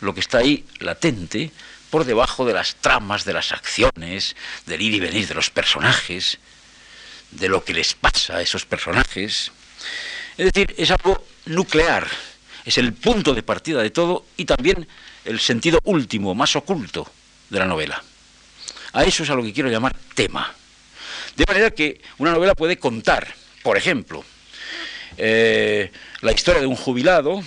[0.00, 1.50] lo que está ahí latente
[1.90, 6.38] por debajo de las tramas, de las acciones, del ir y venir de los personajes,
[7.30, 9.52] de lo que les pasa a esos personajes.
[10.36, 12.08] Es decir, es algo nuclear,
[12.64, 14.88] es el punto de partida de todo y también
[15.24, 17.10] el sentido último, más oculto
[17.50, 18.02] de la novela.
[18.92, 20.54] A eso es a lo que quiero llamar tema.
[21.36, 24.24] De manera que una novela puede contar, por ejemplo,
[25.16, 27.42] eh, la historia de un jubilado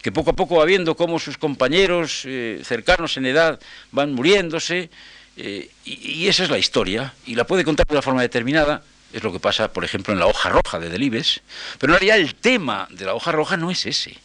[0.00, 3.58] que poco a poco va viendo cómo sus compañeros eh, cercanos en edad
[3.90, 4.90] van muriéndose,
[5.36, 9.22] y, y, esa es la historia, y la puede contar de una forma determinada, es
[9.22, 11.40] lo que pasa, por ejemplo, en la hoja roja de Delibes,
[11.78, 14.16] pero en realidad el tema de la hoja roja no es ese,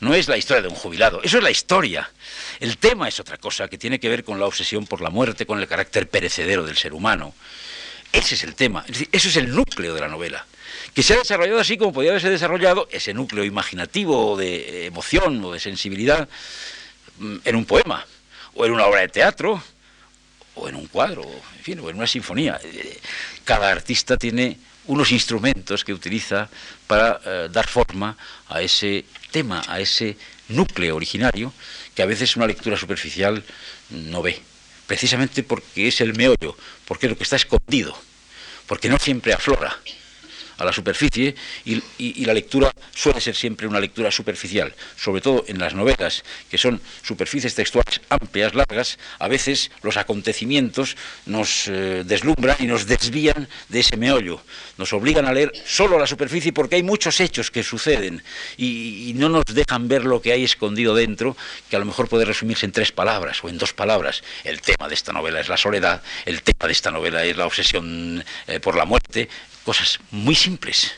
[0.00, 2.10] no es la historia de un jubilado, eso es la historia.
[2.58, 5.46] El tema es otra cosa que tiene que ver con la obsesión por la muerte,
[5.46, 7.34] con el carácter perecedero del ser humano.
[8.12, 10.44] Ese es el tema, es decir, eso es el núcleo de la novela,
[10.94, 15.52] que se ha desarrollado así como podía haberse desarrollado ese núcleo imaginativo de emoción o
[15.52, 16.28] de sensibilidad
[17.18, 18.06] mm, en un poema,
[18.54, 19.62] o en una obra de teatro,
[20.54, 22.60] o en un cuadro, en fin, o en una sinfonía.
[23.44, 26.48] Cada artista tiene unos instrumentos que utiliza
[26.86, 28.16] para eh, dar forma
[28.48, 30.16] a ese tema, a ese
[30.48, 31.52] núcleo originario
[31.94, 33.42] que a veces una lectura superficial
[33.90, 34.42] no ve,
[34.92, 37.96] precisamente porque es el meollo, porque es lo que está escondido,
[38.66, 39.74] porque no siempre aflora
[40.62, 41.34] a la superficie
[41.64, 46.56] y, la lectura suele ser siempre una lectura superficial, sobre todo en las novelas, que
[46.56, 50.96] son superficies textuales amplias, largas, a veces los acontecimientos
[51.26, 54.40] nos eh, deslumbran y nos desvían de ese meollo,
[54.78, 58.22] nos obligan a leer solo la superficie porque hay muchos hechos que suceden
[58.56, 61.36] y, no nos dejan ver lo que hay escondido dentro,
[61.68, 64.22] que a lo mejor puede resumirse en tres palabras o en dos palabras.
[64.42, 67.46] El tema de esta novela es la soledad, el tema de esta novela es la
[67.46, 69.28] obsesión eh, por la muerte,
[69.64, 70.92] cosas muy simples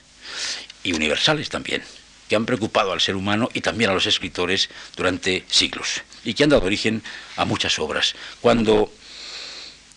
[0.83, 1.83] y universales también,
[2.29, 6.45] que han preocupado al ser humano y también a los escritores durante siglos y que
[6.45, 7.03] han dado origen
[7.37, 8.15] a muchas obras.
[8.41, 8.93] Cuando,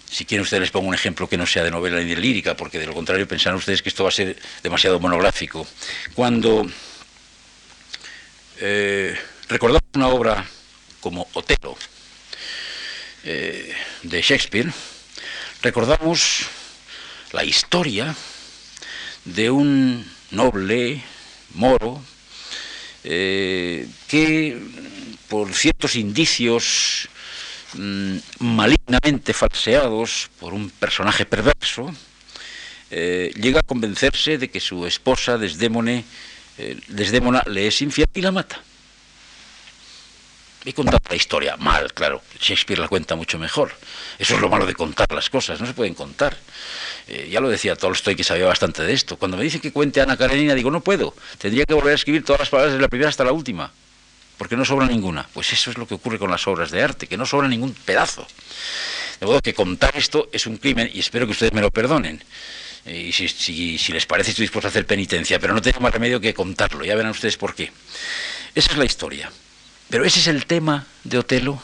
[0.10, 2.56] si quieren ustedes les pongo un ejemplo que no sea de novela ni de lírica,
[2.56, 5.66] porque de lo contrario pensarán ustedes que esto va a ser demasiado monográfico.
[6.14, 6.66] Cuando
[8.60, 10.46] eh, recordamos una obra
[11.00, 11.78] como Otelo
[13.24, 14.72] eh, de Shakespeare,
[15.62, 16.48] recordamos
[17.32, 18.16] la historia
[19.36, 21.02] de un noble
[21.54, 22.02] moro
[23.04, 24.58] eh, que
[25.28, 27.10] por ciertos indicios
[27.74, 31.94] mm, malignamente falseados por un personaje perverso,
[32.92, 36.06] eh, llega a convencerse de que su esposa Desdémone,
[36.58, 38.62] eh, Desdémona le es infiel y la mata.
[40.68, 42.22] He contado la historia mal, claro.
[42.42, 43.72] Shakespeare la cuenta mucho mejor.
[44.20, 46.36] Eso es lo malo de contar las cosas, no se pueden contar.
[47.08, 49.16] Eh, ya lo decía Tolstoy que sabía bastante de esto.
[49.16, 51.16] Cuando me dicen que cuente Ana Karenina, digo, no puedo.
[51.38, 53.72] Tendría que volver a escribir todas las palabras desde la primera hasta la última.
[54.38, 55.26] Porque no sobra ninguna.
[55.34, 57.74] Pues eso es lo que ocurre con las obras de arte, que no sobra ningún
[57.74, 58.28] pedazo.
[59.22, 62.22] De modo que contar esto es un crimen y espero que ustedes me lo perdonen.
[62.86, 66.20] Y si, si les parece, estoy dispuesto a hacer penitencia, pero no tengo más remedio
[66.20, 66.84] que contarlo.
[66.84, 67.72] Ya verán ustedes por qué.
[68.54, 69.32] Esa es la historia.
[69.90, 71.62] Pero ese es el tema de Otelo.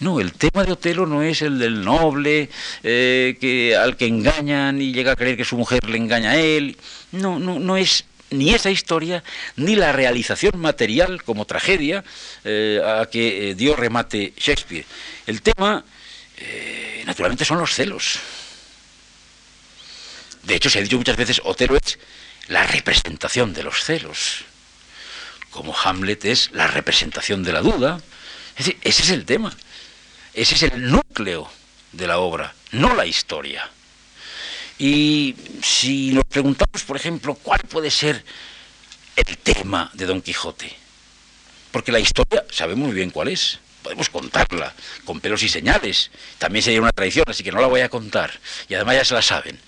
[0.00, 2.48] No, el tema de Otelo no es el del noble
[2.82, 6.36] eh, que, al que engañan y llega a creer que su mujer le engaña a
[6.36, 6.76] él.
[7.12, 9.22] No, no, no es ni esa historia,
[9.56, 12.02] ni la realización material como tragedia
[12.44, 14.86] eh, a que eh, dio remate Shakespeare.
[15.26, 15.84] El tema,
[17.06, 18.18] naturalmente, son los celos.
[20.42, 21.98] De hecho, se ha dicho muchas veces, Otelo es
[22.48, 24.44] la representación de los celos
[25.52, 28.00] como Hamlet es la representación de la duda.
[28.56, 29.56] Es decir, ese es el tema.
[30.34, 31.48] Ese es el núcleo
[31.92, 33.70] de la obra, no la historia.
[34.78, 38.24] Y si nos preguntamos, por ejemplo, cuál puede ser
[39.14, 40.74] el tema de Don Quijote,
[41.70, 44.72] porque la historia sabemos muy bien cuál es, podemos contarla
[45.04, 48.32] con pelos y señales, también sería una tradición, así que no la voy a contar,
[48.68, 49.60] y además ya se la saben.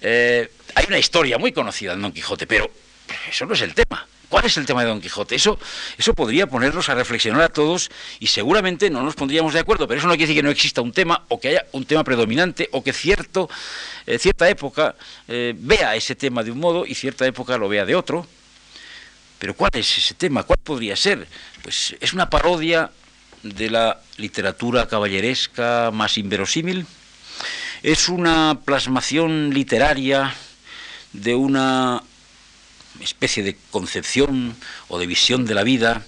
[0.00, 2.72] Eh, hay una historia muy conocida de Don Quijote, pero
[3.28, 4.06] eso no es el tema.
[4.30, 5.34] ¿Cuál es el tema de Don Quijote?
[5.34, 5.58] Eso,
[5.98, 9.98] eso podría ponernos a reflexionar a todos y seguramente no nos pondríamos de acuerdo, pero
[9.98, 12.68] eso no quiere decir que no exista un tema o que haya un tema predominante
[12.70, 13.50] o que cierto,
[14.06, 14.94] eh, cierta época
[15.26, 18.24] eh, vea ese tema de un modo y cierta época lo vea de otro.
[19.40, 20.44] Pero ¿cuál es ese tema?
[20.44, 21.26] ¿Cuál podría ser?
[21.64, 22.92] Pues es una parodia
[23.42, 26.86] de la literatura caballeresca más inverosímil.
[27.82, 30.32] Es una plasmación literaria
[31.12, 32.04] de una
[33.00, 34.56] especie de concepción
[34.88, 36.04] o de visión de la vida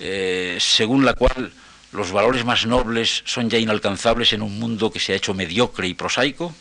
[0.00, 1.52] eh, según la cual
[1.92, 5.88] los valores más nobles son ya inalcanzables en un mundo que se ha hecho mediocre
[5.88, 6.54] y prosaico?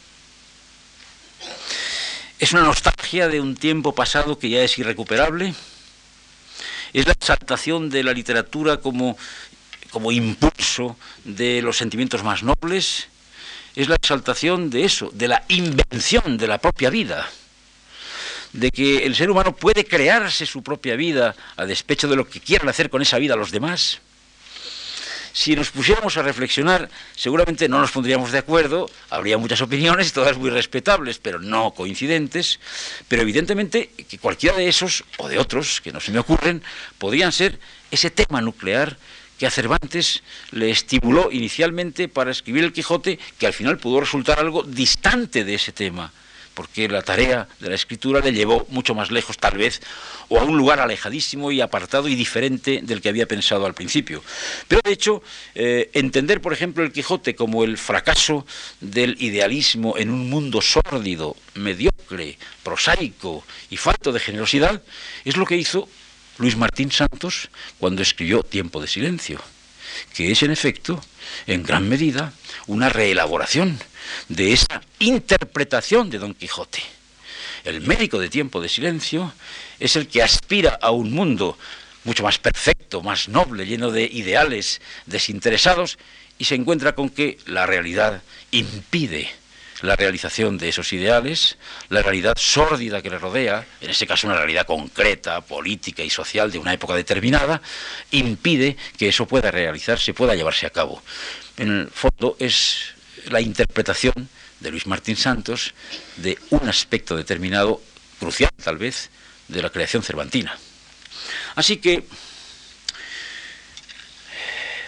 [2.39, 5.53] ¿Es una nostalgia de un tiempo pasado que ya es irrecuperable?
[6.93, 9.17] ¿Es la exaltación de la literatura como,
[9.91, 13.07] como impulso de los sentimientos más nobles?
[13.75, 17.29] ¿Es la exaltación de eso, de la invención de la propia vida?
[18.57, 22.39] De que el ser humano puede crearse su propia vida a despecho de lo que
[22.39, 24.01] quieran hacer con esa vida los demás.
[25.31, 30.35] si nos pusiéramos a reflexionar, seguramente no nos pondríamos de acuerdo, habría muchas opiniones, todas
[30.35, 32.59] muy respetables, pero no coincidentes,
[33.07, 36.63] pero evidentemente que cualquiera de esos, o de otros, que no se me ocurren,
[36.97, 37.59] podrían ser
[37.91, 38.97] ese tema nuclear
[39.37, 44.39] que a Cervantes le estimuló inicialmente para escribir el Quijote, que al final pudo resultar
[44.39, 46.11] algo distante de ese tema
[46.57, 49.79] porque la tarea de la escritura le llevó mucho más lejos tal vez,
[50.27, 54.23] o a un lugar alejadísimo y apartado y diferente del que había pensado al principio.
[54.67, 55.21] Pero de hecho,
[55.53, 58.43] eh, entender, por ejemplo, el Quijote como el fracaso
[58.81, 64.81] del idealismo en un mundo sórdido, mediocre, prosaico y falto de generosidad,
[65.25, 65.87] es lo que hizo
[66.39, 69.39] Luis Martín Santos cuando escribió Tiempo de Silencio,
[70.15, 71.03] que es en efecto,
[71.45, 72.33] en gran medida,
[72.65, 73.77] una reelaboración
[74.29, 76.81] de esa interpretación de Don Quijote.
[77.63, 79.33] El médico de tiempo de silencio
[79.79, 81.57] es el que aspira a un mundo
[82.03, 85.97] mucho más perfecto, más noble, lleno de ideales desinteresados,
[86.37, 89.29] y se encuentra con que la realidad impide
[89.81, 91.57] la realización de esos ideales,
[91.89, 96.51] la realidad sórdida que le rodea, en este caso una realidad concreta, política y social
[96.51, 97.61] de una época determinada,
[98.11, 101.03] impide que eso pueda realizarse, pueda llevarse a cabo.
[101.57, 102.93] En el fondo es
[103.29, 105.73] la interpretación de Luis Martín Santos
[106.17, 107.81] de un aspecto determinado,
[108.19, 109.09] crucial tal vez,
[109.47, 110.57] de la creación cervantina.
[111.55, 112.03] Así que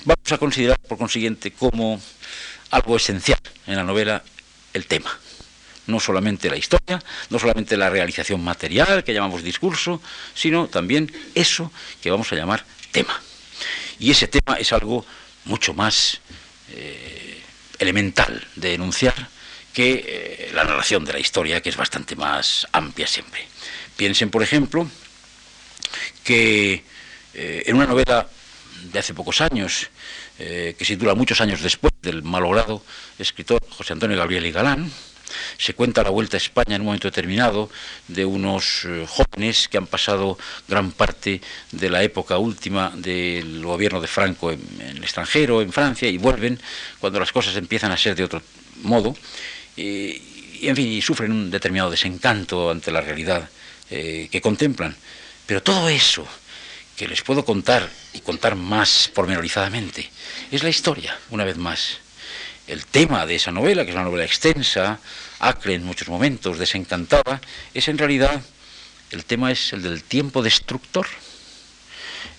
[0.06, 2.02] vamos a considerar, por consiguiente, como
[2.72, 4.24] algo esencial en la novela
[4.74, 5.18] el tema.
[5.88, 10.02] No solamente la historia, no solamente la realización material que llamamos discurso,
[10.36, 11.72] sino también eso
[12.02, 13.20] que vamos a llamar tema.
[13.98, 15.06] Y ese tema es algo
[15.46, 16.22] mucho más
[16.72, 17.29] eh,
[17.80, 19.30] elemental de enunciar
[19.74, 23.48] que eh, la narración de la historia, que es bastante más amplia siempre.
[23.96, 24.90] Piensen, por ejemplo,
[26.24, 26.84] que
[27.34, 28.28] eh, en una novela
[28.84, 29.90] de hace pocos años,
[30.38, 32.84] eh, que se titula muchos años después del malogrado
[33.18, 34.92] escritor José Antonio Gabriel y Galán,
[35.58, 37.70] se cuenta la vuelta a España en un momento determinado
[38.08, 44.02] de unos eh, jóvenes que han pasado gran parte de la época última del gobierno
[44.02, 46.60] de Franco en, el extranjero, en Francia, y vuelven
[47.00, 48.42] cuando las cosas empiezan a ser de otro
[48.84, 49.16] modo,
[49.76, 50.22] y,
[50.62, 53.50] en fin, sufren un determinado desencanto ante la realidad
[53.90, 54.96] eh, que contemplan.
[55.46, 56.28] Pero todo eso
[56.96, 60.10] que les puedo contar y contar más pormenorizadamente
[60.52, 62.00] es la historia, una vez más
[62.70, 65.00] el tema de esa novela, que es una novela extensa,
[65.40, 67.42] acre en muchos momentos, desencantada,
[67.74, 68.42] es en realidad,
[69.12, 71.08] el tema es el del tiempo destructor.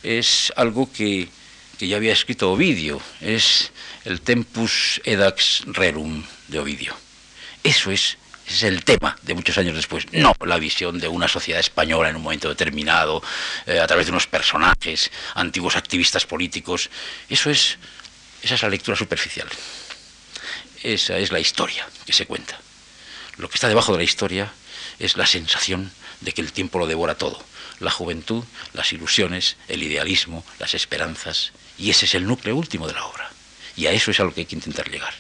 [0.02, 1.28] Es algo que,
[1.78, 3.72] ya había escrito Ovidio, es
[4.04, 6.94] el tempus edax rerum de Ovidio.
[7.62, 8.16] Eso es
[8.50, 12.16] es el tema de muchos años después, no la visión de una sociedad española en
[12.16, 13.22] un momento determinado,
[13.66, 16.90] eh, a través de unos personajes, antiguos activistas políticos.
[17.28, 17.78] Eso es,
[18.42, 19.48] esa es la lectura superficial.
[20.82, 22.58] Esa es la historia que se cuenta.
[23.36, 24.52] Lo que está debajo de la historia
[24.98, 27.42] es la sensación de que el tiempo lo devora todo.
[27.80, 31.52] La juventud, las ilusiones, el idealismo, las esperanzas.
[31.78, 33.30] Y ese es el núcleo último de la obra.
[33.76, 35.14] Y a eso es a lo que hay que intentar llegar.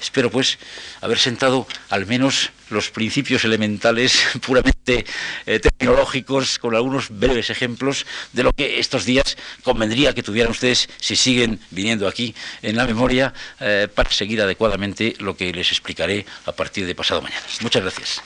[0.00, 0.58] Espero, pues,
[1.00, 5.04] haber sentado al menos los principios elementales puramente
[5.46, 10.88] eh, tecnológicos con algunos breves ejemplos de lo que estos días convendría que tuvieran ustedes
[10.98, 16.26] si siguen viniendo aquí en la memoria eh, para seguir adecuadamente lo que les explicaré
[16.46, 17.46] a partir de pasado mañana.
[17.60, 18.22] Muchas gracias.